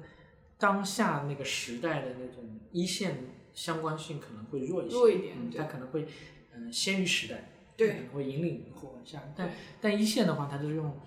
[0.58, 6.06] 当下那个时代的那种一线相关性可能会弱一些，弱一点嗯，它可能会
[6.52, 7.88] 呃先于时代，对。
[7.88, 10.98] 可能会引领或往下，但但一线的话，它就是用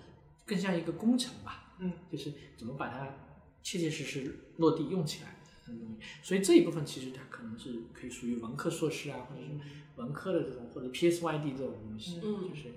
[0.44, 3.06] 更像一个工程吧，嗯，就是怎么把它
[3.62, 5.36] 切切实实落地用起来
[5.68, 5.96] 嗯。
[6.22, 9.48] 所以这一部分其实它可能是可以属于文科硕士啊，或者是
[9.96, 12.48] 文科的这种或者 PSYD 这种东西，嗯。
[12.48, 12.72] 就是。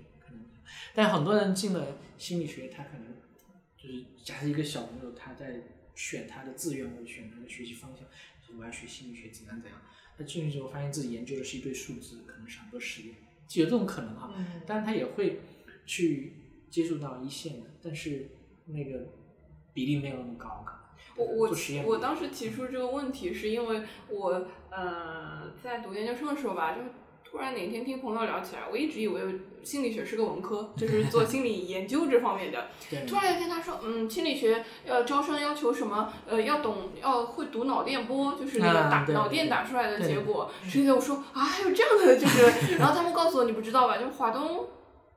[0.94, 3.06] 但很多人进了心理学，他可能
[3.76, 5.62] 就是假设一个小朋友他在
[5.94, 8.00] 选他的志愿或者选他的学习方向，
[8.40, 9.80] 就是我要学心理学怎样怎样。
[10.16, 13.14] 他进去之后发现自己研究的是一堆数字，可能是很多实验，
[13.54, 14.32] 有这种可能哈。
[14.36, 15.40] 嗯当然他也会
[15.86, 16.34] 去
[16.70, 18.28] 接触到一线的，但是
[18.66, 19.06] 那个
[19.72, 20.80] 比例没有那么高，可能。
[21.16, 21.56] 我我
[21.86, 26.82] 我当时提出这个问题，是因为我呃在读研究生的时候吧，就
[27.34, 29.20] 突然哪天听朋友聊起来，我一直以为
[29.64, 32.68] 心理学是个文科， 就是做心理研究这方面的。
[33.08, 36.12] 突然有一天他说，嗯，心理学要招生要求什么？
[36.28, 40.48] 呃，要懂要会读脑电波，就是那个打、啊脑电打出来的结果。
[40.68, 43.98] 所以我说啊，还有这样的，就是，然后他们告诉我你不知道吧？
[43.98, 44.68] 就是华东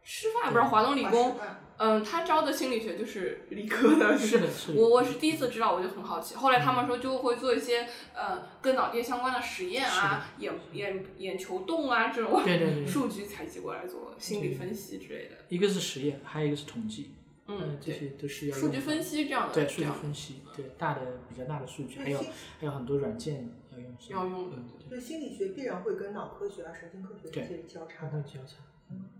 [0.01, 1.37] 师范不是华东理工，
[1.77, 6.35] 嗯，他招的心理学就是理科的，是的是的我我是第一次知道，我就很好奇。
[6.35, 15.35] 后来他们说就会做一些呃跟脑电相关的实验啊，眼眼眼球动啊这种对对对数据采集过来做心理分析之类的。
[15.49, 17.11] 一个是实验，还有一个是统计，
[17.47, 28.63] 嗯呃，这些都是要数据分析这样的，对数据分析，对大的比较大的数据，还有还有很多软件要用，要用的嗯对心理学必然会跟脑科学啊、神经科学这些交叉交叉。
[28.89, 29.16] 嗯，对，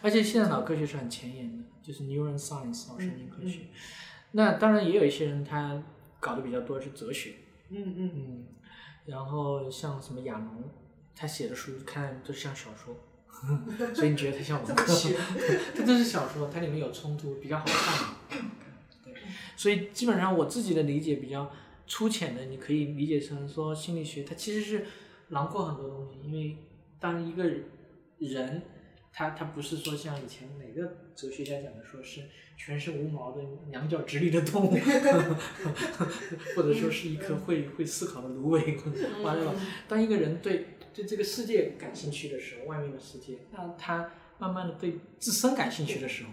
[0.00, 3.60] 而且现在脑科学是很前沿的，就是 neuroscience 脑神经科学。
[4.32, 5.82] 那当然也有一些人他
[6.18, 7.34] 搞的比较多是哲学，
[7.70, 8.44] 嗯嗯，嗯，
[9.06, 10.70] 然后像什么亚龙，
[11.14, 12.96] 他写的书看都像小说，
[13.94, 15.16] 所以你觉得他像文科 这么学？
[15.76, 18.14] 它这是小说，它里面有冲突，比较好看。
[19.04, 19.14] 对，
[19.56, 21.50] 所以基本上我自己的理解比较
[21.86, 24.86] 粗浅的，你可以理解成说心理学它其实是
[25.28, 26.56] 囊括很多东西，因为
[26.98, 27.44] 当一个
[28.18, 28.62] 人。
[29.12, 32.22] 他他不是说像以前哪个哲学家讲的，说是
[32.56, 34.70] 全身无毛的两脚直立的动物，
[36.56, 38.78] 或者说是一颗会会思考的芦苇，
[39.22, 39.54] 完了。
[39.86, 46.30] 当一个人对对这个世界感兴趣的时候，外面的世界，那他慢慢的对自身感兴趣的时候，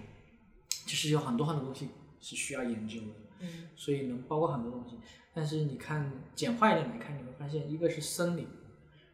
[0.69, 1.89] 其实有很多很多东西
[2.21, 3.07] 是需要研究的，
[3.41, 4.97] 嗯所以能包括很多东西。
[5.33, 8.47] 但是你看简化一点来看，你会发现一个是生理、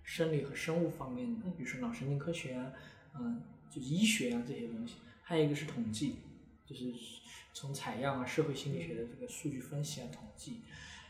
[0.04, 2.72] 生理和生物方面的，比如说脑神经科学啊，
[3.20, 3.42] 嗯、
[3.76, 6.16] 就是医学啊这些东西，还有一个是统计，
[6.66, 6.94] 就是
[7.54, 10.62] 从采样啊、社会心理学的这个数据分析啊、统计，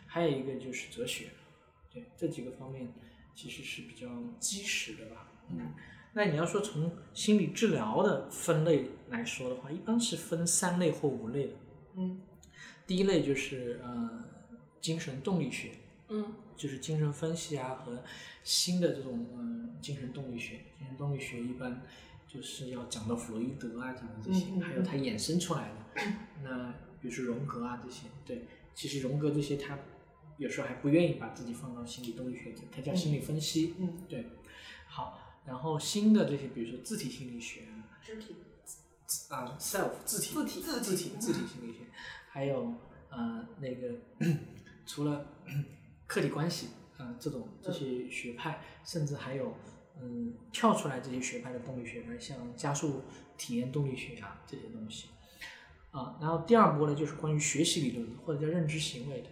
[0.08, 1.30] 还有一个就是哲学，
[1.94, 2.92] 对这几个方面
[3.36, 4.08] 其实是比较
[4.40, 5.32] 基石的吧。
[5.52, 5.74] 嗯，
[6.14, 11.54] 那你要说从心理治疗的分类来说的话，一般是分三类或五类的。
[11.98, 12.22] 嗯
[12.88, 14.24] 第一类就是呃
[14.80, 15.72] 精神动力学，
[16.10, 18.04] 嗯就是精神分析啊和
[18.44, 20.62] 新的这种嗯、呃精神动力学。
[20.78, 21.82] 精神动力学一般
[22.36, 26.04] 就是要讲到弗洛伊德啊讲的这些，还有它衍生出来的。
[26.44, 29.80] 那比如说荣格啊这些，对，其实荣格这些他
[30.38, 33.76] 有时候还不愿意把自己放到心理动力学，他叫心理分析。
[33.80, 34.26] 嗯，对，
[34.88, 38.36] 好，然后新的这些，比如说自体心理学啊，肢体
[39.30, 41.86] 啊，self 自体自体自自体自体心理学，
[42.30, 42.74] 还有
[43.10, 43.96] 呃那个
[44.86, 45.26] 除了
[46.06, 46.68] 客体关系
[46.98, 49.56] 啊、呃这种这些学派，甚至还有
[50.02, 53.04] 嗯跳出来这些学派的动力学派，像加速
[53.38, 55.08] 体验动力学啊这些东西
[55.92, 56.18] 啊。
[56.20, 59.28] 然后第二波呢，就是关于学习理论的，或者叫认知行为的。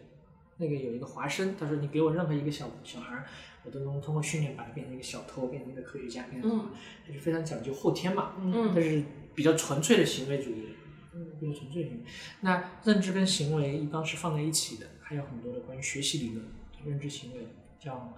[0.58, 3.26] 那个有一个华生，他说你给我任何一个小小孩儿，
[3.66, 6.70] 我都能通过训练把他变成一个小偷，变成一个科学家，变成什么？
[7.06, 9.04] 他就非常讲究后天嘛，嗯但是
[9.34, 10.68] 比较纯粹的行为主义，
[11.14, 12.06] 嗯比较纯粹的行为。
[12.42, 16.46] 那认知跟行为一般是放在一起的，还有很多的关于学习理论，
[16.86, 17.48] 认知行为
[17.80, 18.14] 叫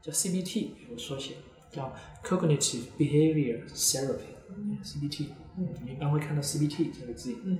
[0.00, 1.34] 叫 CBT 有个缩写，
[1.70, 5.68] 叫 Cognitive Behavior Therapy，CBT，嗯。
[5.84, 7.30] 你一般会看到 CBT 这个字。
[7.32, 7.40] 眼。
[7.44, 7.58] 嗯。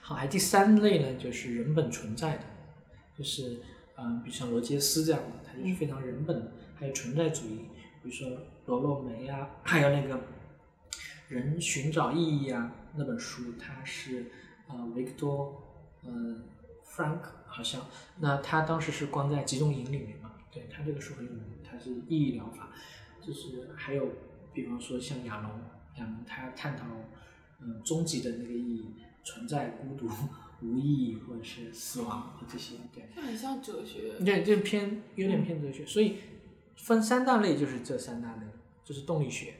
[0.00, 2.44] 好，还第三类呢，就是人本存在的，
[3.16, 3.60] 就是
[3.96, 7.68] 嗯，比如像罗杰斯这样的，他就是非常人本的，还有存在主义，
[8.02, 8.28] 比如说
[8.66, 10.20] 罗洛梅啊， 还有那个
[11.28, 14.32] 人寻找意义啊那本书，它是
[14.68, 15.62] 呃维克多
[16.04, 16.42] 嗯
[16.84, 17.86] Frank 好像，
[18.18, 22.70] 那他当时是关在集中营里面嘛，对他这个书很有名，它是意义疗法，
[23.30, 24.08] 就是还有
[24.52, 25.50] 比方说像亚龙，
[25.98, 26.86] 亚龙他探讨
[27.60, 28.94] 嗯终极的那个意义。
[29.22, 30.08] 存在、孤独、
[30.62, 34.14] 无意义，或者是死亡这些，对，就很像哲学。
[34.24, 36.16] 对，就偏有点偏哲学，所以
[36.74, 38.46] 分三大类就是这三大类，
[38.82, 39.56] 就是动力学，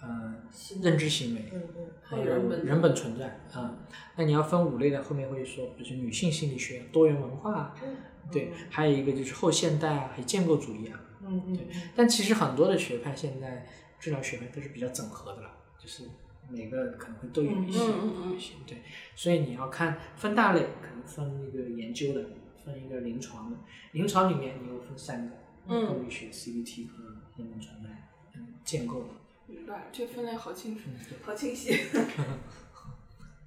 [0.00, 0.34] 呃，
[0.82, 3.76] 认知行为，嗯嗯还有人本人本存在啊、
[4.16, 7.96] 那你要分五类的，后面会说，比如说女性心理学、多元文化，嗯，
[8.32, 10.98] 对，还有一个就是后现代啊，还有建构主义啊。
[11.22, 13.66] 嗯嗯对但其实很多的学派现在
[13.98, 16.04] 治疗学派都是比较整合的了，就是
[16.48, 18.78] 每个可能会都有一些，一些对，
[19.14, 22.24] 所以你要看分大类，可能分一个研究的，
[22.64, 23.56] 分一个临床的，
[23.92, 25.34] 临床里面你又分三个，
[25.68, 27.04] 嗯动力学、CBT 和
[27.36, 27.88] 人本存在，
[28.34, 29.08] 嗯，建构的，
[29.46, 30.82] 明白，这分类好清楚。
[31.22, 31.74] 好清晰。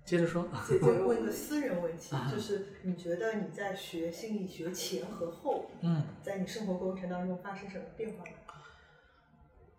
[0.10, 8.32] 接着说，姐姐问个私人问题啊，就是你觉得你在学心理学前和后，嗯，在你生活过程当中发生什么变化吗？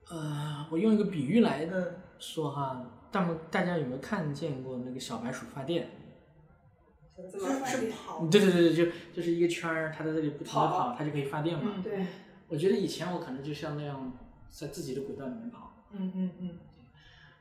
[0.09, 5.91] 呃，我用一个比喻来的说哈，大们大家有没有看见过那个小白鼠发电？
[7.28, 8.24] 怎么是跑？
[8.28, 11.72] 对对对对，就就是一个圈儿，它在这里不停的跑它就可以发电嘛。
[11.74, 12.07] 嗯对，
[12.47, 14.16] 我觉得以前我可能就像那样
[14.49, 15.72] 在自己的轨道里面跑。
[15.91, 16.59] 嗯嗯嗯，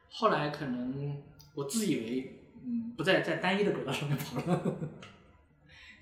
[0.09, 1.21] 后来可能
[1.53, 4.61] 我自以为，嗯，不再在单一的轨道上面跑了，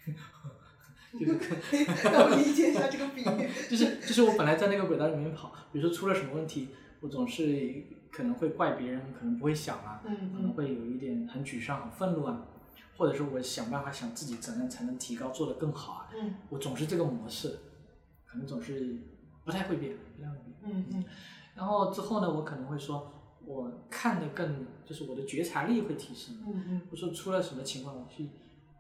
[1.20, 1.56] 就是可
[2.12, 3.50] 让我理解一下这个比喻。
[3.70, 6.70] 就是就是我本来在那个轨道里面跑，比如说出了什么问题，
[7.02, 12.46] 我总是可能会怪别人，可能不会想啊，嗯可能会有一点很沮丧、很愤怒啊，
[12.98, 16.36] 或者说我想办法想自己怎样才能提高，做得更好啊，嗯。
[16.50, 17.58] 我总是这个模式，
[18.26, 18.98] 可能总是
[19.46, 20.56] 不太会变，不太会变。
[20.64, 21.06] 嗯嗯。
[21.56, 23.12] 然后之后呢，我可能会说，
[23.46, 26.36] 我看得更，就是我的觉察力会提升。
[26.48, 28.30] 嗯嗯我说出了什么情况，我去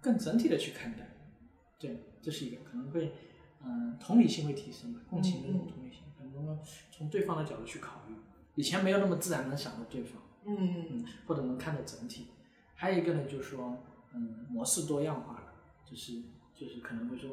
[0.01, 1.08] 更整体的去看待。
[1.78, 3.12] 对，这是一个可能会，
[3.64, 6.58] 嗯、同理心会提升吧，共情的那种同理心，很多
[6.89, 8.16] 从对方的角度去考虑。
[8.55, 12.28] 以前没有那么自然能想到对方，嗯嗯，或者能看到整体。
[12.74, 13.78] 还有一个呢，就是说，
[14.16, 15.53] 嗯，模式多样化了，
[15.86, 16.14] 就是
[16.55, 17.30] 就是可能会说，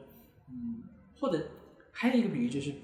[0.49, 0.83] 嗯，
[1.19, 1.47] 或者
[1.93, 2.75] 还有一个比喻就是，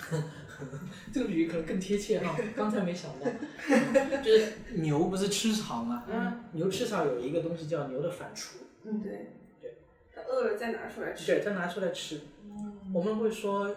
[1.12, 3.26] 这个比喻可能更贴切哈，刚才没想到，
[4.22, 6.04] 就是牛不是吃草吗？
[6.10, 9.74] 嗯，牛吃草有一个东西叫牛的反刍，嗯对对，
[10.14, 11.26] 它饿了再拿出来吃。
[11.26, 12.20] 对，再拿出来吃。
[12.44, 13.74] 嗯我们会说，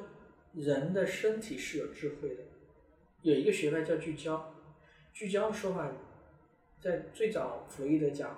[0.53, 2.43] 人的身体是有智慧的，
[3.21, 4.53] 有一个学派叫聚焦。
[5.13, 5.91] 聚焦的说法，
[6.81, 8.35] 在最早弗洛伊德讲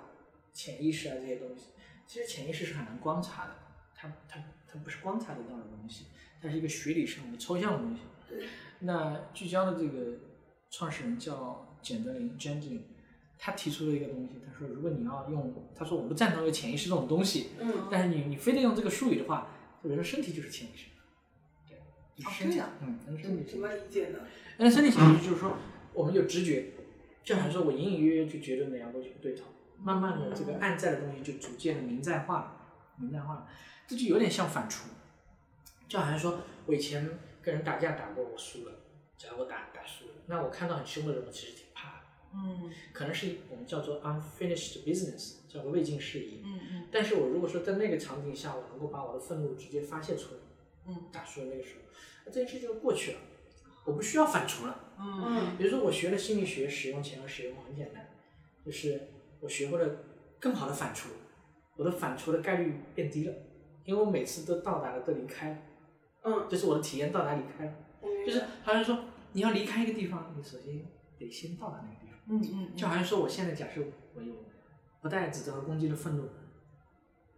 [0.52, 1.70] 潜意识啊这些东西，
[2.06, 3.52] 其实潜意识是很难观察的，
[3.94, 4.38] 它它
[4.70, 6.06] 它不是观察得到的东西，
[6.42, 8.02] 它是一个学理上的抽象的东西。
[8.28, 8.46] 对，
[8.80, 10.18] 那聚焦的这个
[10.70, 12.82] 创始人叫简德林 g e n l i n
[13.38, 19.48] 他提出了一个东西，他说如果你要用，他说我不赞同有潜意识这种东西，嗯，但是你你非得用这个术语的话，
[19.82, 20.86] 人的身体就是潜意识，
[21.68, 21.78] 对，
[22.16, 24.20] 就是身体哦这样嗯，人的身体怎么理解呢？
[24.56, 25.54] 人的身体潜意识就是说，
[25.92, 26.72] 我们有直觉，
[27.22, 29.44] 就好像说我隐隐约约就觉得哪样东西不对头，
[29.78, 32.56] 慢慢的这个暗在的东西就逐渐的明在化了，
[32.98, 33.46] 明在化了，
[33.86, 34.84] 这就有点像反刍，
[35.88, 37.08] 就好像说我以前
[37.42, 38.72] 跟人打架打过，我输了，
[39.16, 46.42] 假如我打打输了，那我看到很凶的人，我其实挺怕的，嗯可能是我们叫做 unfinished business，叫做未尽事宜。
[46.44, 50.40] 嗯嗯但是我如果说在那个场景下，我能够把我的愤怒直接发泄出来，
[50.88, 51.80] 嗯打输了那个时候，
[52.26, 53.18] 那这件事就过去了，
[53.84, 54.94] 我不需要反刍了。
[54.98, 58.08] 嗯嗯比如说我学了心理学，使用前和使用后很简单，
[58.64, 59.00] 就是
[59.40, 59.88] 我学会了
[60.40, 61.06] 更好的反刍，
[61.76, 63.34] 我的反刍的概率变低了，
[63.84, 65.58] 因为我每次都到达了，都离开了，
[66.26, 67.72] 嗯，就是我的体验到达离开了，
[68.26, 68.98] 就是好像说
[69.32, 70.84] 你要离开一个地方，你首先
[71.18, 72.18] 得先到达那个地方。
[72.28, 73.80] 嗯嗯，就好像说，我现在假设
[74.14, 74.34] 我有
[75.00, 76.28] 不带指责和攻击的愤怒，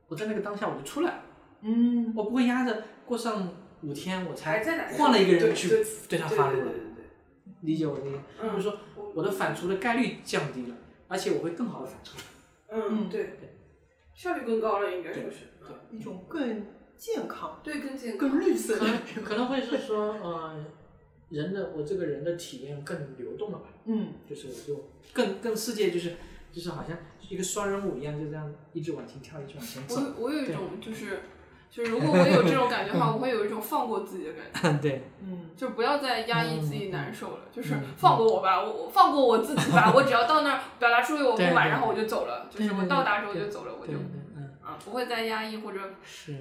[0.09, 1.22] 我在那个当下我就出来了，
[1.61, 2.14] 嗯。
[2.16, 4.64] 我不会压着过上五天我才？
[4.97, 5.68] 换了一个人去
[6.09, 6.62] 对他发怒
[7.61, 8.18] 理解我的意思？
[8.41, 8.51] 嗯。
[8.53, 8.78] 就是说
[9.14, 10.76] 我的反刍的概率降低了，
[11.09, 12.16] 而且我会更好的反刍。
[12.70, 13.39] 嗯，对，
[14.14, 15.49] 效率更高了，应该说是。
[15.61, 16.64] 对一种更
[16.99, 18.28] 健康、对，更健康。
[18.30, 20.64] 更绿色可的，能可能会是说，呃，
[21.30, 23.66] 人的我这个人的体验更流动了吧？
[23.84, 26.14] 嗯就是我就更更世界就是
[26.53, 26.96] 就是好像
[27.28, 29.96] 一个双人舞一样，就这样一直往前跳，一直往前走。
[29.96, 31.20] 我有我有一种就是，
[31.70, 43.92] 就是如果我有这种感觉的话， 我会有一种放过自己的感觉， 对，嗯就不要再压抑自己难受了，就是嗯放过我吧，我我放过我自己吧，我只要到那儿表达出我不满，然后我就走了，就是我到达之后我就走了，我就
[44.36, 46.34] 嗯，啊不会再压抑或者是。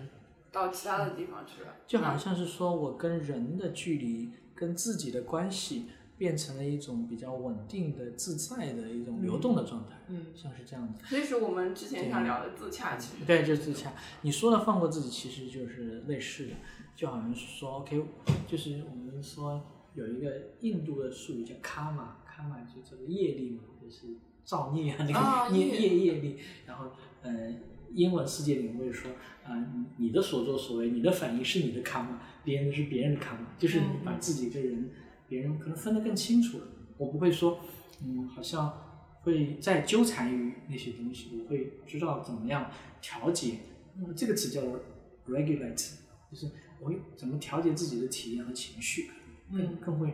[0.58, 1.76] 到其他的地方去了。
[1.86, 5.86] 就好像是说我跟人的距离，跟自己的关系
[6.18, 11.00] 变成了一种比较稳定的、自在的一种流动的状态，嗯像是这样子。
[11.06, 13.94] 所以是我们之前想聊的自洽，其实对，就是自洽。
[14.22, 16.54] 你说的放过自己，其实就是类似的，
[16.96, 18.04] 就好像是说，OK，
[18.48, 20.32] 就是我们说有一个
[20.62, 24.08] 印度的术语叫卡玛，卡玛就叫做业力嘛，就是
[24.44, 26.38] 造孽啊，那啊个业业业业力。
[26.66, 26.92] 然后，
[27.22, 27.54] 呃，
[27.94, 29.12] 英文世界里面会说，
[29.44, 34.92] 啊、你你的所作所为，你的反应是你的卡玛，别人的是别人的卡玛，就是你把自己跟人、
[35.28, 36.68] 别人可能分得更清楚了。
[36.98, 37.60] 我不会说，
[38.04, 38.74] 嗯，好像
[39.22, 42.70] 会再纠缠于那些东西，我会知道怎么样
[43.02, 43.60] 调节。
[43.96, 44.80] 那么这个词叫做
[45.28, 45.94] regulate，
[46.32, 49.10] 就是我会怎么调节自己的体验和情绪，
[49.52, 50.14] 更嗯更会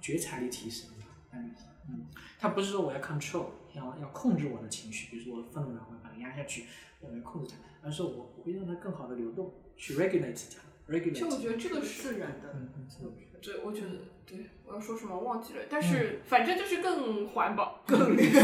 [0.00, 0.90] 觉察力提升。
[1.32, 2.06] 嗯，
[2.38, 6.66] 它不是说我要 control，要要控制我的情绪，比如说我的愤怒，然后把它压下去，
[7.00, 10.60] 我要控制它，而是我我会让它更好的流动，去 regulate 它
[10.92, 13.12] ，regulate 其实我觉得这个是自是然的，嗯嗯嗯
[13.42, 13.88] 对，我觉得
[14.24, 17.82] 对，我要说什么忘记了，但是反正就是更环保。
[17.84, 18.30] 更绿。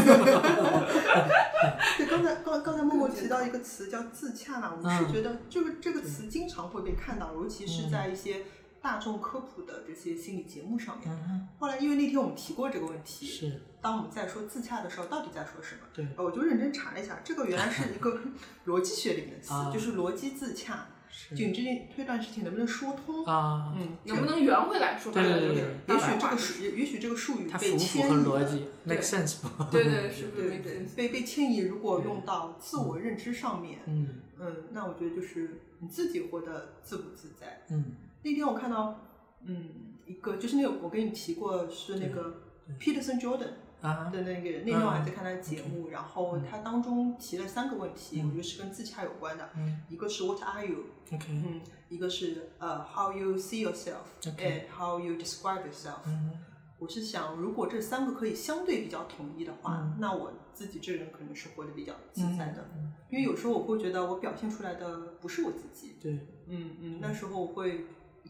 [1.97, 8.43] 对，刚才刚刚才默默提到一个词叫自洽嘛，我们是嗯觉得这个这个词经常会被看到，尤其是在一些
[8.81, 11.09] 大众科普的这些心理节目上面。
[11.09, 15.81] 嗯后来因为那天我们提过这个问嗯，题，是当我们在说自洽的时候，到底在说什么？
[15.93, 18.19] 对呃我就认真查了一下，这个原来是一个
[18.65, 20.87] 逻辑学里面的词，啊就是逻辑自洽。
[21.11, 23.25] 是就你这件推断事情能不能说通？
[23.25, 24.95] 啊，嗯，能不能圆回来？
[24.95, 29.63] 说白了就是对对对也许这个术，也也许这个术语它被迁移逻辑？make sense 不？
[29.71, 34.07] 对对是不是对对，被被迁移，如果用到自我认知上面，嗯
[34.37, 37.63] 嗯，那我觉得就是你自己活得自不自在。
[37.71, 37.85] 嗯
[38.23, 38.99] 那天我看到，
[39.43, 39.69] 嗯，
[40.05, 42.41] 一个就是那个我跟你提过是那个
[42.79, 43.51] Peterson Jordan
[43.81, 56.01] 啊的那个，那天我还在看他的节目，然后他当中提了三个问题，嗯我觉得是跟自洽有关的，嗯一个是 What are you，，OK，嗯，一个是呃 How you see yourself，and how you describe yourself。
[56.07, 56.31] 嗯
[56.77, 62.69] 我是想，如果这三个可以相对比较统一的话，嗯那我自己这个人可能是活得比较自在的。
[62.75, 66.11] 嗯因为有时候我会觉得我表现出来的不是我自己，对
[66.47, 67.85] 嗯嗯，那时候我会，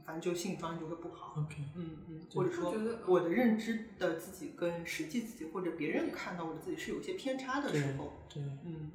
[0.10, 8.90] 反正就性状态就会不好，，OK，嗯嗯，或者说我觉得我的认知的自己跟实际自己或者别人看到我的自己是有些偏差的时候，对，嗯。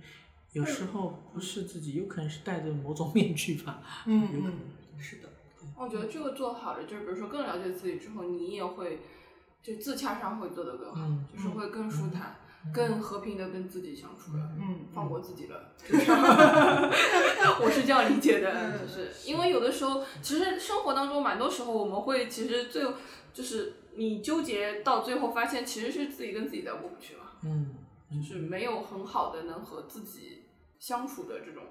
[0.54, 4.54] 有时候不是自己，有可能是戴着某种 面具吧，嗯有可能
[4.96, 5.28] 嗯，是的，
[5.78, 8.98] 我觉得这个做好了，就是比如说更了解自己之后，你也会
[9.62, 12.34] 就自洽上会做得更好，嗯就是会更舒坦、
[12.72, 14.50] 更和平的跟自己相处了。
[14.58, 16.10] 嗯，放过自己了， 就是
[17.62, 22.82] 我是这样理解的，就是因为有的时候，其实生活当中蛮多时候我们会，其实最
[23.32, 27.74] 就是你纠结到最后，发现其实是自己跟自己在过不去嘛，嗯
[28.10, 30.44] 就是没有很好的能和自己
[30.78, 31.64] 相处的这种，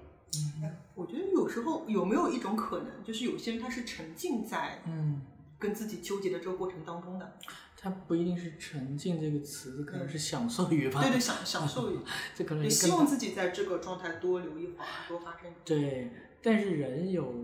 [0.94, 5.22] 我觉得有时候有没有一种可能，就是有些人他是沉浸在嗯，
[5.58, 7.38] 跟自己纠结的这个过程当中的，
[7.84, 11.92] 它不一定是沉浸这个词，可能是享受于吧，对对，享享受，
[12.34, 15.52] 这可能也希望自己在这个状态多留一会儿，多发生。
[15.66, 16.10] 对，
[16.40, 17.34] 但是人有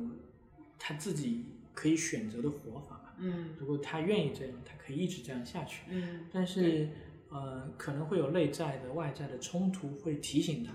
[0.79, 3.11] 他自己可以选择的活法嘛。
[3.19, 5.83] 嗯如果他愿意这样，他可以一直这样下去。
[5.91, 6.89] 嗯但是
[7.29, 10.73] 呃，可能会有内在的、外在的冲突，会提醒他，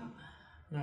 [0.68, 0.80] 那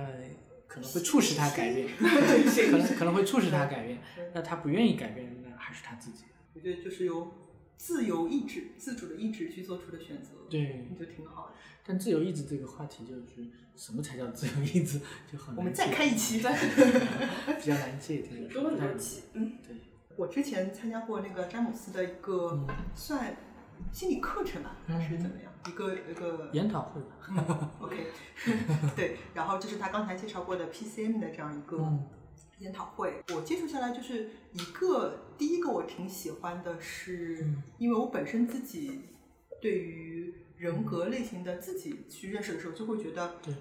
[0.68, 3.98] 可能会促使他改变 可能可能会促使他改变。
[4.34, 6.24] 那他不愿意改变，那还是他自己。
[6.54, 7.32] 我觉得就是由
[7.76, 11.52] 自由意志、自主的意志去做出的选择，对就挺好的。
[11.86, 13.22] 但自由意志这个话题，就是
[13.76, 14.98] 什么才叫自由意志，
[15.30, 16.38] 就很难我们再开一期。
[17.60, 18.48] 比较难界定。
[18.48, 19.76] 多期，嗯，对，
[20.16, 23.36] 我之前参加过那个詹姆斯的一个嗯算
[23.92, 25.52] 心理课程吧，还是怎么样？
[25.66, 27.16] 一个一个研讨会吧。
[27.30, 28.06] 嗯，OK，
[28.96, 32.06] 对，然后就是他刚才介绍过的 PCM 的这样一个嗯
[32.58, 39.00] 研讨会，我接触下来就是一个第一个我挺喜欢的是，嗯因为我本身自己
[39.60, 43.54] 对于人格类型的自己去认识的时候，就会觉得对。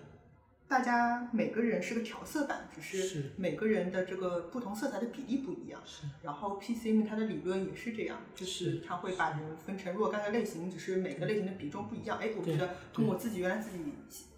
[0.66, 5.80] 大家每个人是个调色板，只是是每个人的这个不同色彩的比例不一样。
[5.86, 12.18] 是然后 PCM 它的理论也是这样，就是它会把人分成若干个类型，只是每个类型的比重不一样。
[12.18, 13.84] 哎，我觉得跟我自己原来自己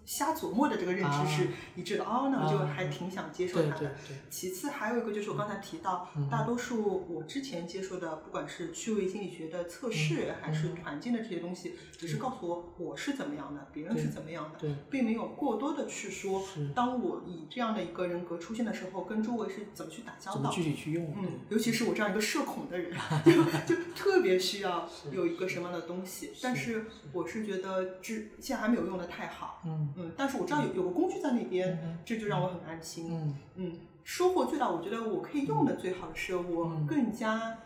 [0.06, 2.04] 瞎琢磨的这个认知是一致的。
[2.04, 3.78] 哦，那我就还挺想接受它的。
[3.78, 16.42] 对对对，其次还有一个就是我刚才提到，嗯大多数我之前接受的，不管是趣味心理学的测试，还是团建的这些东西，只是告诉我我是怎么样的，别人是怎么样的，对并没有过多的去说，
[16.74, 20.50] 当我以这样的一个人格出现的时候，跟周围是怎么去打交道。
[20.50, 21.12] 具体去用？
[21.16, 22.96] 嗯，尤其是我这样一个社恐的人，
[23.26, 26.32] 就就特别需要有一个什么样的东西。
[26.40, 33.08] 但是我是觉得这现在还没有用的太好，嗯嗯，但是我知道有有个工具在那嗯边，这就让我很安心。
[33.10, 33.72] 嗯嗯，
[34.04, 37.58] 收获最大，我觉得我可以用的最好的是我嗯更加，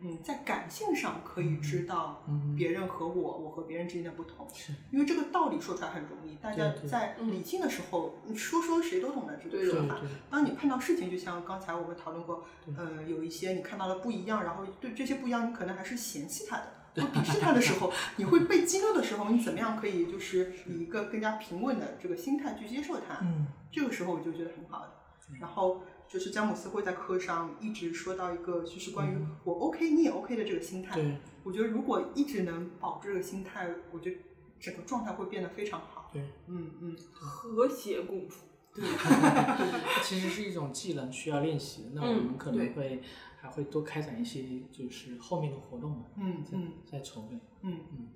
[0.00, 4.46] 嗯，在感性上可以知道嗯别人和我，我和别人之间的不同。
[4.52, 10.08] 是因为这个道理说出来很容易，大家在理性的时候，你说说谁都懂的这个对说法对。
[10.28, 16.64] 当你碰到事情，就像刚才我们讨论过对，呃，有一些你看到了不一样，然后对这些不一样，你可能还是嫌弃他的。
[16.94, 23.18] 或鄙视他的时候，你会被激怒的时候，你怎么样可以就是以一个更加平稳的这个心态去接受他？
[23.22, 24.92] 嗯这个时候我就觉得很好的。
[25.40, 30.96] 然后就是詹姆斯会在课上一直说到一个，就是关于我 OK 你也 OK 的这个心态。
[30.96, 34.16] 对我觉得如果一直能保持这个心态，我觉得
[34.58, 36.10] 整个状态会变得非常好。
[36.12, 38.40] 对，嗯嗯，和谐共处。
[38.74, 41.88] 对， 它其实是一种技能，需要练习的。
[41.94, 43.00] 那我们嗯可能会
[43.40, 47.36] 还会多开展一些，就是后面的活动嘛，嗯嗯在筹备。
[47.62, 48.08] 嗯嗯，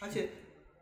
[0.00, 0.28] 而且。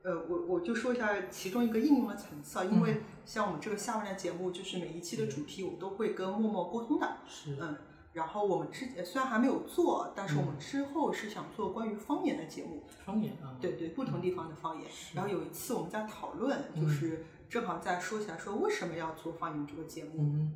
[0.02, 7.76] 呃，我我就说一下其中一个应用的层次啊，因为像我们这个下半的节目，就是每一期的主题我都会跟默默沟通的，是，嗯，
[8.14, 14.90] 然后我们之呃虽然还没有做，但是我们之后是想做关于方言的节目，方言啊，对对，不同地方的方言。
[15.14, 20.12] 然后有一次我们在讨论，就是正好在说起来说为什么要做方言这个节目。
[20.16, 20.52] 嗯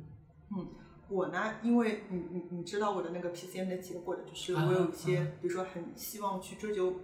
[0.57, 0.67] 嗯
[1.07, 6.95] 我呢，因为你你你知道我的那个 PCM 的结果的，就是我有一些，比如说很希望去追求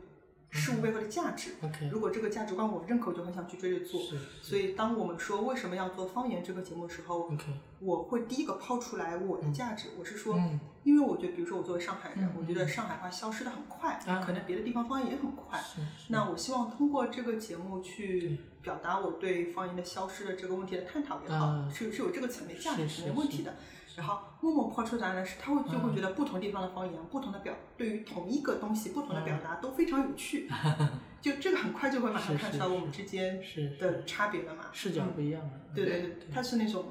[0.49, 1.52] 事物背后的价值。
[1.62, 4.02] OK 如果这个价值观我认可，我就很想去追着做。
[4.02, 7.32] 是所以，当我们说为什么要做方言这个节目的时候
[7.80, 9.89] 我会第一个抛出来我的价值。
[9.99, 15.60] 我是说，嗯因为我觉得，比如说我作为上海人，嗯我觉得上海话消失的很快，啊可能别的地方方言也很快。
[15.60, 23.56] 是是那我希望通过这个节目去表达我对方言的消失的这个问题的探讨也好，啊是是有这个层面价值是层面问题的。
[23.98, 30.50] 然后默默抛出答案的是，他会就会嗯觉得不同地方的方言、不同的表对于同一个东西不同的嗯表达都非常有趣，
[31.22, 33.42] 就这个很快就会马上看出来我们之间
[33.80, 34.66] 的差别了嘛。
[34.72, 35.52] 视角嗯不一样了。
[35.76, 36.86] 对对对，他是那种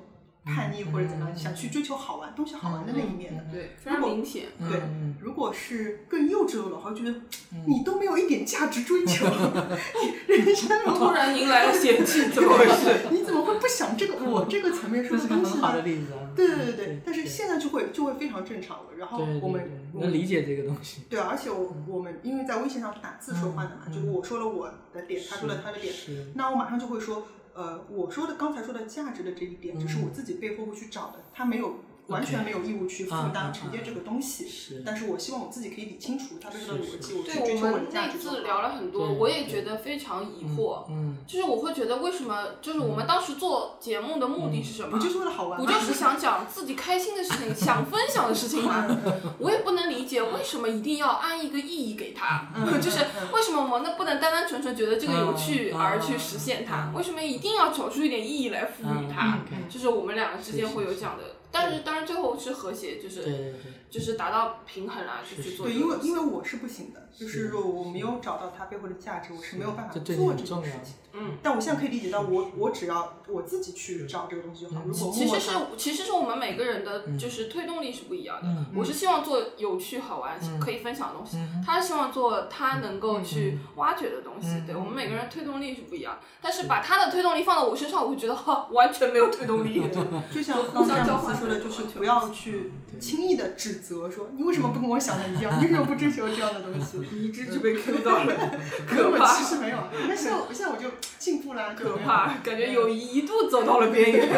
[0.45, 3.45] 叛逆或者怎么样，嗯想去追求好玩东西好玩的那一面的。
[3.53, 4.47] 对，非常明显。
[4.59, 7.11] 对嗯，如果是更幼稚的老话，觉得
[7.53, 9.27] 嗯你都没有一点价值追求，
[10.29, 13.07] 你人生突然迎来了嫌弃，怎么回事？
[13.11, 15.85] 你怎么会不想这个我这个层面说的东西 很好的呢？
[15.85, 16.31] 例子啊。
[16.35, 18.85] 对对对对，但是现在就会就会非常正常了。
[18.97, 21.03] 然后我们能理解这个东西。
[21.11, 25.93] 对啊，而且我我们因为在微信上是打字说话的嘛，嗯就是我说了我的点，他说了他的点，
[26.35, 31.77] 那我马上就会说，呃，我说的刚才说的价值的这一点，只是我自己背后会去找的，他没有
[32.11, 34.49] 完全没有义务去负担承接这个东西。
[34.49, 38.37] 是但是我希望我自己可以理清楚它背后的逻辑，我去对追求我的我们那价值就好。
[38.37, 40.85] 次聊了很多，我也觉得非常疑惑。
[40.91, 44.99] 嗯，就是我会觉得为什么，就是我们当时做节目的目的是什么？
[44.99, 45.65] 不就是为了好玩吗？
[45.65, 48.87] 不就是想讲自己开心的事情， 想分享的事情吗？
[49.39, 52.49] 我也不能理解为什么一定要安一个意义给他，
[52.81, 52.99] 就是
[53.33, 56.91] 为什么我们那不能单单纯纯觉得这个有趣嗯而去实现它？
[56.95, 59.39] 为什么一定要找出一点意义来赋予它
[59.69, 63.73] 就是我们两个之间会有这样的，但是当然最后是和谐，就是对对对。
[63.91, 65.75] 就是达到平衡啊，就去做对。
[65.75, 70.45] 因为因为我是不行的，就是如果我没有找到它背后的价值，我是没有办法做这件事
[70.85, 70.95] 情。
[71.13, 74.83] 嗯，但我现在可以理解到我，我只要我自己去找这个东西就好。
[74.87, 78.47] 如果其实是其实是我们每个人的就是推动力是不一样的。
[78.47, 84.51] 嗯我是希望做有趣好玩、嗯可以分享的东西，嗯他是希望做他能够去挖掘的东西。
[84.51, 89.83] 嗯对我们每个人推动力是不一样，但是把他的推动力放到我身上，我会觉得哈完全没有推动力。
[90.33, 92.71] 就像就刚才互相交换说的，就是不要去
[93.01, 96.99] 轻易的指责说你为什么不跟我想的一样， 你为什么不追求这样的东西？
[97.13, 98.35] 你一直就被 Q 到了，
[98.87, 99.79] 可怕其实没有，
[100.09, 104.29] 那现在我现在我就进步啦，就没有可怕，感觉友谊一度走到了边缘，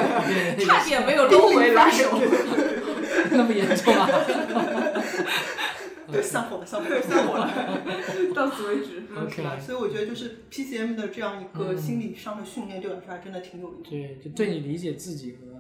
[0.61, 1.93] 差点没有搂回来。
[3.31, 4.09] 那么严重啊？
[6.11, 7.51] 对散伙了，散伙了，散伙了。
[8.35, 9.03] 到此为止。
[9.15, 9.59] 嗯是吧？
[9.61, 15.52] 所以我觉得就是 PCM 的这样一个心理上的训练，对我来说还真的挺有用的，对，就对你理解自己和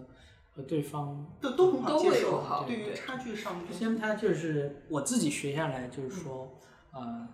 [0.54, 2.12] 和对方都都很好都接受。
[2.12, 6.58] 会有好对于差距上的东西，PCM 它就是我自己学下来，就是说，
[6.92, 7.28] 呃，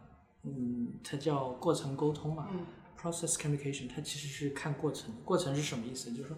[0.45, 2.64] 嗯，它叫过程沟通嘛、嗯
[2.97, 5.14] p r o c e s s communication，它其实是看过程。
[5.25, 6.11] 过程是什么意思？
[6.12, 6.37] 就是说，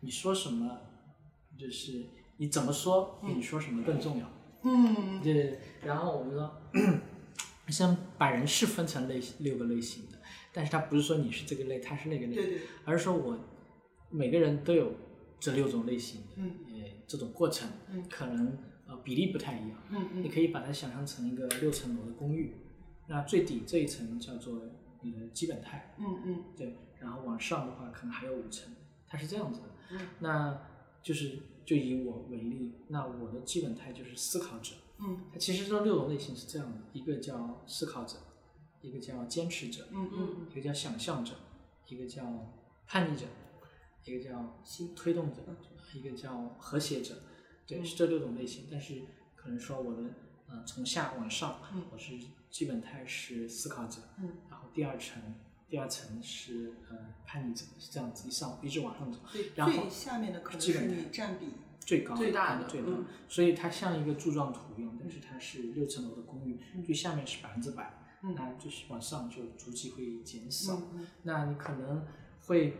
[0.00, 0.78] 你说什么，
[1.58, 2.04] 就是
[2.36, 4.26] 你怎么说，比你说什么更重要。
[4.64, 5.58] 嗯对对对。
[5.82, 6.50] 然后我们说，
[7.68, 10.18] 先把人是分成类六个类型的，
[10.52, 13.38] 但是它不是说你是这个类，他是那个类，对对，而是说我
[14.10, 14.92] 每个人都有
[15.44, 16.56] 这六种类型的，嗯。
[16.68, 16.72] 呃，
[17.06, 18.02] 这种过程，嗯。
[18.08, 19.78] 可能呃比例不太一样。
[19.90, 20.24] 嗯嗯。
[20.24, 22.56] 你可以把它想象成一个六层楼的公寓，
[23.08, 24.62] 那最底这一层叫做
[25.02, 26.44] 你的基本态，嗯嗯。
[26.56, 28.72] 对，然后往上的话可能还有五层，
[29.06, 29.66] 它是这样子的。
[29.90, 30.00] 嗯。
[30.20, 30.62] 那
[31.02, 34.72] 就是就以我为例，那我的基本态就是思考者。
[35.00, 35.24] 嗯。
[35.30, 38.16] 它其实这六种类型是这样的，一个叫思考者，
[38.80, 41.34] 一个叫坚持者，嗯嗯一个叫想象者，
[41.88, 42.24] 一个叫
[42.86, 43.26] 叛逆者，
[44.04, 45.42] 一个叫新推动者，
[45.94, 47.14] 一个叫和谐者。
[47.66, 48.66] 对，嗯是这六种类型。
[48.70, 49.02] 但是
[49.34, 50.02] 可能说我的
[50.48, 52.18] 呃从下往上，嗯我是
[52.50, 55.22] 基本态是思考者，嗯然后第二层
[55.68, 56.96] 第二层是呃
[57.26, 61.48] 叛逆者，是这样子一上一直往上走，对，然后最下面的可能是你占比，
[61.80, 70.80] 最高最大的最高嗯，所以它像一个柱状图一样，但是它是六层楼的公寓，最下面是百分之百，嗯那就是往上就逐级会减少。
[71.22, 72.06] 那你可能
[72.46, 72.76] 会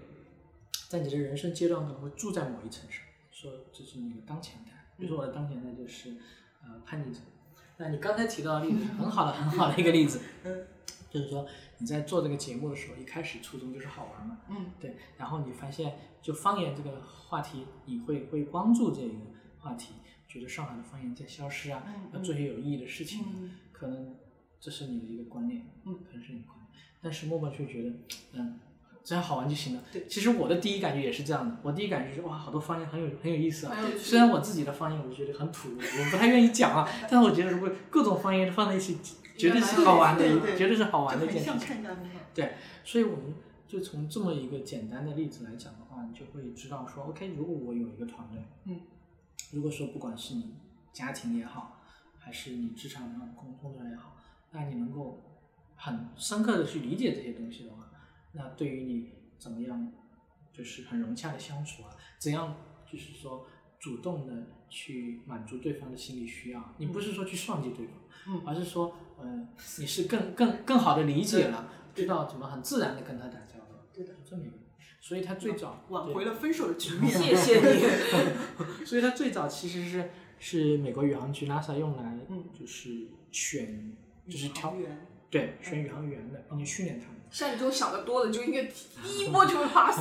[0.94, 4.70] 在你的人生阶段可能会住在某一层上，说这是你的当前态。
[4.96, 6.10] 比如说我的当前态就是
[6.62, 7.18] 呃叛逆者。
[7.78, 10.64] 那你刚才提到的例子很好的很好的一个例子，嗯
[11.10, 11.44] 就是说
[11.78, 19.14] 你在做这个节目的时候，一开始初衷就是好玩嘛，嗯对，然后你发现就方言这个话题，你会会关注这个
[19.58, 19.94] 话题，
[20.28, 24.14] 觉得上海的方言在消失啊，嗯要做些有意义的事情啊，嗯可能
[24.60, 27.90] 这是你的一个观念，嗯可能是你的观念，但是默默却觉得，
[28.34, 28.60] 嗯，
[29.04, 29.82] 只要好玩就行了。
[29.92, 38.96] 对其实我的第一感觉也是这样的，我第一感觉就是哇，好多方言很有很有意思啊虽然我自己的方言我觉得很土，我不太愿意讲啊， 但是我觉得如果各种方言放在一起，
[39.36, 40.24] 绝对是好玩的
[40.56, 41.82] 绝对是好玩的很像一件事情。
[41.84, 41.96] 看。
[42.34, 43.34] 对，所以我们
[43.68, 48.80] 就从这么一个简单的例子来讲的话，你就会知道说，OK，如果我有一个团队，嗯，
[49.52, 50.54] 如果说不管是你
[50.92, 51.80] 家庭也好，
[52.18, 54.16] 还是你职场上工工作也好，
[54.52, 55.20] 那你能够
[55.76, 57.88] 很深刻的去理解这些东西的话，
[58.34, 59.92] 那对于你怎么样
[60.52, 62.56] 就是很融洽的相处啊，怎样
[62.90, 63.46] 就是说
[63.80, 67.96] 主动的去满足对方的心理需要，你不是说去算计对方，
[68.28, 69.48] 嗯而是说，呃，
[69.78, 74.56] 你是更更更好的理解了，知道怎么很自然的跟他打交道，对的，这么一个，
[75.00, 77.10] 所以他最早挽回了分手的局面。
[77.12, 77.82] 谢谢你。
[78.86, 83.96] 所以他最早其实是是美国宇航局 NASA 用来嗯就是选
[84.26, 84.74] 就是挑
[85.30, 87.16] 对选宇航员的，并且训练他们。
[87.34, 89.98] 像你这种想的多的，就应该第一波就会 pass。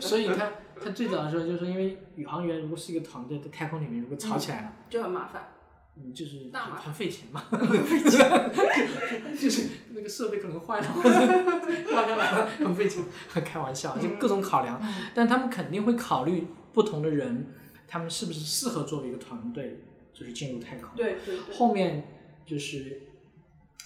[0.00, 0.50] 所以他
[0.82, 5.50] 他最早的时候就是因为宇航员如果是一个团队在太空里面如果吵起来了，就很麻烦。
[5.94, 7.44] 嗯，就是很很费钱嘛，
[9.40, 10.86] 就是那个设备可能坏了，
[12.58, 13.04] 很费钱。
[13.44, 14.82] 开玩笑，就各种考量，
[15.14, 17.46] 但他们肯定会考虑不同的人，
[17.86, 20.90] 他们是不是适合作为一个团队，就是进入太空。
[20.96, 21.54] 对对对。
[21.56, 22.04] 后面
[22.44, 23.02] 就是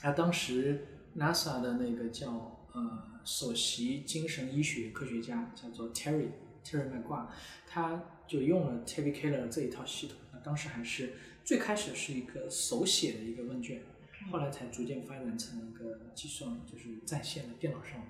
[0.02, 0.86] 啊，当时
[1.16, 6.28] NASA 的那个叫呃首席精神医学科学家叫做 Terry
[6.64, 7.26] Terry McGrath，
[7.66, 10.16] 他就用了 Terry Keller 这一套系统。
[10.32, 11.14] 那当时还是
[11.44, 13.82] 最开始是一个手写的一个问卷，
[14.30, 18.06] 后来才逐渐发展成一个计算，就是在线的电脑上的。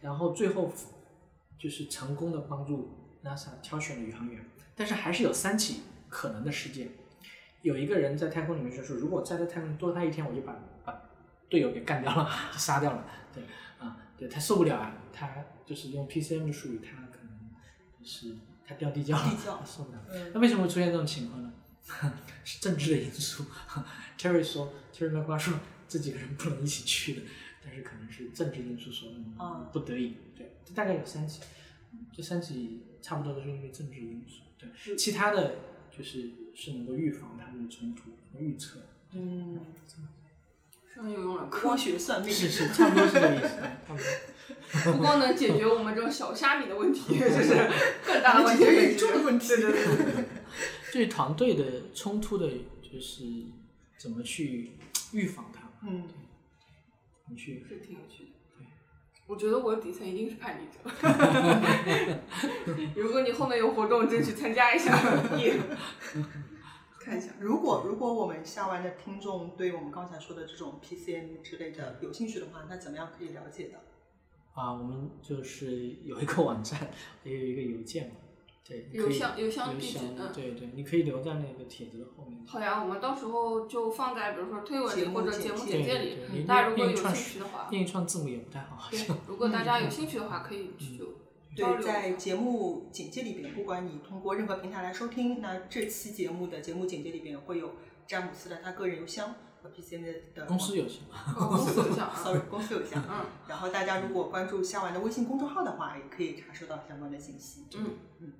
[0.00, 0.72] 然后最后
[1.58, 2.90] 就是成功的帮助
[3.24, 4.44] NASA 挑选了宇航员，
[4.74, 6.88] 但是还是有三起可能的事件。
[7.62, 10.71] 有一个人在太空里面就说，如果再在太空多待一天，我就把把
[11.52, 13.06] 队友给干掉了，就杀掉了。
[13.34, 13.44] 对，
[13.78, 15.28] 啊，对他受不了啊，他
[15.66, 17.50] 就是用 PCM 的术语，他可能
[18.00, 18.34] 就是
[18.66, 19.98] 他掉地窖了，地窖他受不了。
[20.10, 21.52] 嗯那为什么会出现这种情况呢？
[22.42, 23.44] 是政治的因素。
[24.18, 27.22] Terry 说，Terry r a 说这几个人不能一起去的，
[27.62, 30.16] 但是可能是政治因素所，嗯啊，不得已。
[30.34, 31.42] 对，这大概有三起，
[31.92, 34.40] 嗯这三起差不多都是因为政治因素。
[34.58, 35.56] 对，其他的
[35.94, 38.80] 就是是能够预防他们的冲突，和预测。
[39.10, 39.58] 嗯，
[40.94, 43.48] 非常有用了，科学算命是是，差不多是这个意思。
[43.60, 44.92] 差不多。
[44.92, 47.54] 不光能解决我们这种小虾米的问题，就是
[48.06, 50.24] 更大的问题，解决宇宙的问题对对对对对。
[50.92, 51.64] 对团队的
[51.94, 52.46] 冲突的，
[52.82, 53.24] 就是
[53.98, 54.72] 怎么去
[55.12, 56.02] 预防它，嗯，
[57.24, 58.30] 怎么去是挺有趣的。
[58.58, 58.66] 对，
[59.26, 60.78] 我觉得我底层一定是叛逆者。
[62.94, 64.94] 如果你后面有活动，争取参加一下。
[67.06, 73.80] 耶看一下，如果如果我们下完的听众对我们刚才说的这种 PCM 之类的有兴趣的话，那怎么样可以了解的？
[74.54, 76.90] 啊，我们就是有一个网站，
[77.24, 78.16] 也有一个邮件嘛，
[78.66, 82.44] 对，邮箱邮箱邮地址箱嗯对对，你可以留在那个帖子的后面。
[82.46, 91.02] 好呀，我们到时候就放在比如说推文里或者节目简介里大家如果有兴趣的话，念一串字母也不太好，好对像。，如果大家有兴趣的话，可以去
[91.54, 91.82] 对。
[91.82, 97.74] 在节目简介里边，不管你通过任何平台来收听，那这期节目的节目简介里边会有
[98.06, 101.02] 詹姆斯的他个人邮箱和 PCM 的的公司邮箱。
[101.36, 103.02] 哦公司邮箱啊，， sorry，公司邮箱。
[103.08, 107.66] 嗯然后大家如果关注虾丸的微信公众号的话，也可以查收到相关的信息。
[107.76, 108.32] 嗯嗯。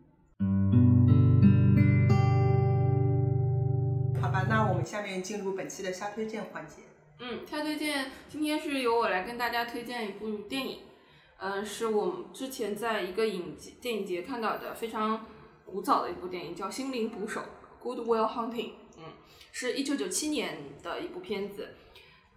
[4.21, 6.77] 好吧，那我们下面进入本期的虾推荐环节。
[7.21, 10.79] 嗯，瞎推荐今天是由我来跟大家推荐一部电影，
[11.45, 15.27] 嗯、是我们之前在一个影节电影节看到的非常
[15.67, 17.41] 古早的一部电影，叫《心灵捕手》
[17.83, 18.71] （Good Will Hunting）。
[18.97, 19.05] 嗯，
[19.51, 21.75] 是一九九七年的一部片子。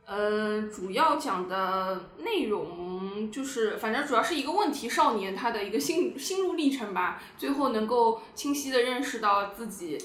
[0.07, 9.97] 呃，主要讲的内容就是，反正主要是一个问题少年他的一个心心路历程吧，最后能够清晰的认识到自己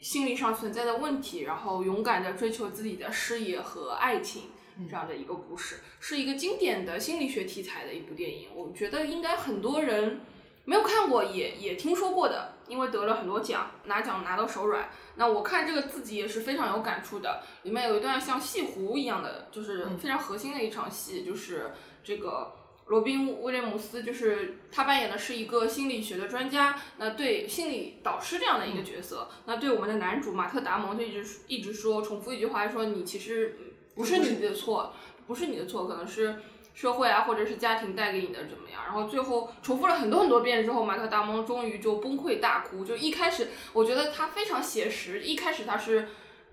[0.00, 4.50] 心理上存在的问题，然后勇敢的追求自己的事业和爱情，
[4.88, 8.48] 这样的一个故事，是一个经典的心理学题材的一部电影。
[8.54, 10.20] 我觉得应该很多人
[10.64, 14.90] 没有看过也也听说过的，因为得了很多奖，拿奖拿到手软。
[15.14, 21.72] 那我看这个自己也是非常有感触的，里面有一段像戏湖一样的，就是非常核心的一场戏，就是
[22.04, 22.52] 这个
[22.88, 33.56] 罗宾威廉姆斯，就是他扮演的是一个心理学的专家，那对心理导师这样的一个角色，那对我们的男主马特达蒙就一直一直说重复一句话，说你其实
[33.96, 34.94] 不是你的错，
[35.26, 36.36] 不是你的错，可能是。
[36.76, 38.82] 社会啊，或者是家庭带给你的怎么样？
[38.84, 42.84] 然后最后重复了很多很多遍之后，马特达蒙终于就崩溃大哭。
[42.84, 46.06] 就一开始，我觉得他非常写实，一开始他是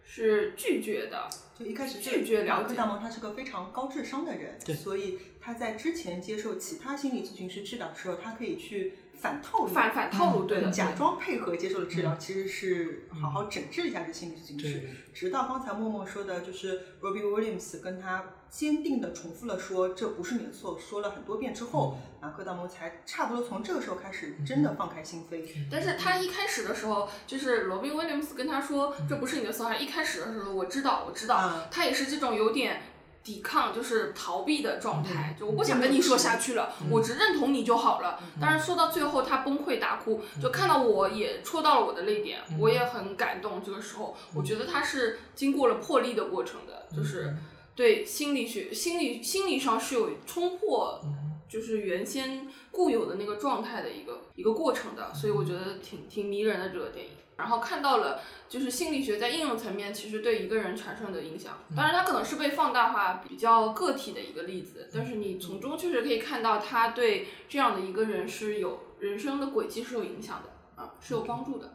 [0.06, 1.28] 是拒绝的，
[1.60, 8.94] 就一开始拒绝了解马克大蒙他是个非常高智商的人，对所以他在之前接受其他心理咨询师治疗的时候，他可以去
[9.24, 12.20] 反套路、反反套路，对的，假装配合接受了治疗，嗯。
[12.20, 14.90] 其实是好好整治一下这心理咨询师。
[15.14, 25.42] 直到刚才默默说的，就是 Robbie Williams 跟他坚定的重复了说这不是你的错，说了很多遍之后，马克达蒙才差不多从这个时候开始真的放开心扉。
[25.72, 29.08] 但是他一开始的时候，就是罗宾威廉姆斯跟他说嗯。
[29.08, 32.82] 这不是你的错，他一开始的时候我知道我知道，啊他也是这种有点
[33.24, 38.20] 抵抗，就是逃避的状态，就我不想跟你说下去了，我只认同你就好了。
[38.42, 43.64] 当然说到最后，他崩溃大哭，就看到我也戳到了我的泪点，我也很感动。
[43.64, 47.34] 这个时候，我觉得他是经过了破例的过程的，就是
[47.76, 51.00] 对心理学、心理心理上是有冲破，
[51.48, 55.14] 就是原先固有的那个状态的一个一个过程的。
[55.14, 57.12] 所以我觉得挺挺迷人的这个电影。
[57.38, 61.60] 然后看到了，就是心理学在应用层面其实对一个人产生的影响。
[61.76, 71.74] 当然，它可能是被放大化、比较个体的一个例子，但是你从中确实可以看到，他对这样的一个人是有人生的轨迹是有影响的啊，是有帮助的。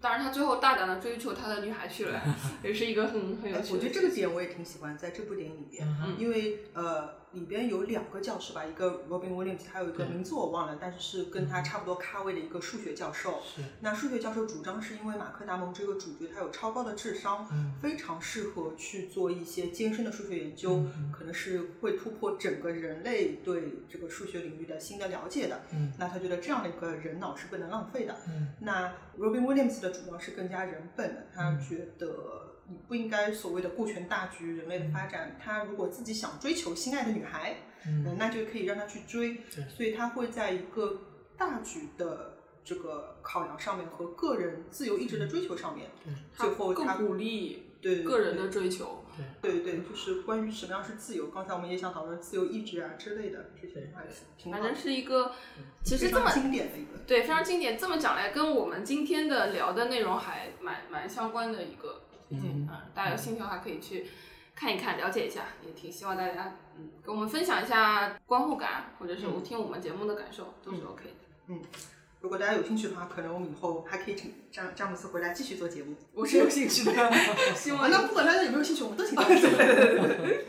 [0.00, 2.20] 当然，他最后大胆的追求他的女孩去了，
[2.62, 3.74] 也是一个很很有趣的。
[3.74, 7.18] 我觉得这个点我也挺喜欢，在这部电影里边，因为呃。
[7.32, 13.42] 里边有两个教授吧，一个 Robin Williams，还有一个名字我忘了，但是是跟他差不多咖位的一个数学教授。
[13.80, 17.46] 那数学教授主张是因为马克·达蒙这个主角他有超高的智商，
[17.80, 20.82] 非常适合去做一些艰深的数学研究，
[21.12, 25.60] 可能是会突破整个人类对这个数学领域的新的了解的。
[25.98, 28.16] 那他觉得这样的一个人脑是不能浪费的。
[28.60, 32.47] 那 Robin Williams 的主张是更加人本的，他觉得。
[32.70, 35.36] 你不应该所谓的顾全大局，人类的发展。
[35.42, 39.40] 他如果自己想追求心爱的女孩，嗯，那就可以让他去追。
[39.74, 41.00] 所以他会在一个
[41.36, 45.90] 大局的这个考量上面和个人自由意志的追求上面，
[46.36, 49.02] 最后他鼓励对个人的追求。
[49.42, 51.26] 对对对，就是关于什么样是自由。
[51.28, 53.90] 刚才我们也想讨论自由意志啊之类的这些，
[54.48, 55.32] 反正是一个
[55.82, 57.76] 其实这么经典的一个对非常经典。
[57.76, 62.02] 这么讲来，跟我们今天的聊的内容还蛮蛮相关的一个。
[62.30, 64.06] 嗯，大家有兴趣的话可以去
[64.54, 71.10] 看一看，了解一下，也挺希望大家嗯跟我们分享一下观后感，或者是我听我们节目的感受，都是 OK 的。
[71.46, 71.62] 嗯，
[72.20, 75.94] 如果大家有兴趣的话，可能我们以后还可以请詹詹姆斯回来继续做节目。
[76.12, 77.12] 我是有兴趣的，
[77.56, 79.24] 希望那不管大家有没有兴趣，我们都请 他。
[79.24, 80.44] 对对对对。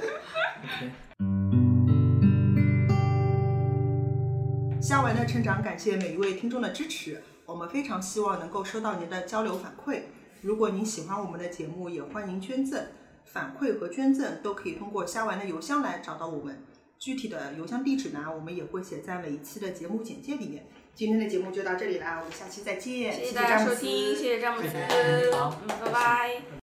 [4.81, 10.01] 虾丸的成长，感谢每一位听众的支持，我们非常希望能够收到您的交流反馈。
[10.41, 12.87] 如果您喜欢我们的节目，也欢迎捐赠、
[13.25, 16.63] 反馈和捐赠都可以通过虾丸的邮箱来找到我们。
[16.97, 20.67] 具体的邮箱地址呢，我们也会写在每一期的节目简介里面。
[20.93, 23.13] 今天的节目就到这里啦，我们下期再见。
[23.13, 26.41] 谢谢大家收听，谢谢詹姆斯，好，嗯，拜拜。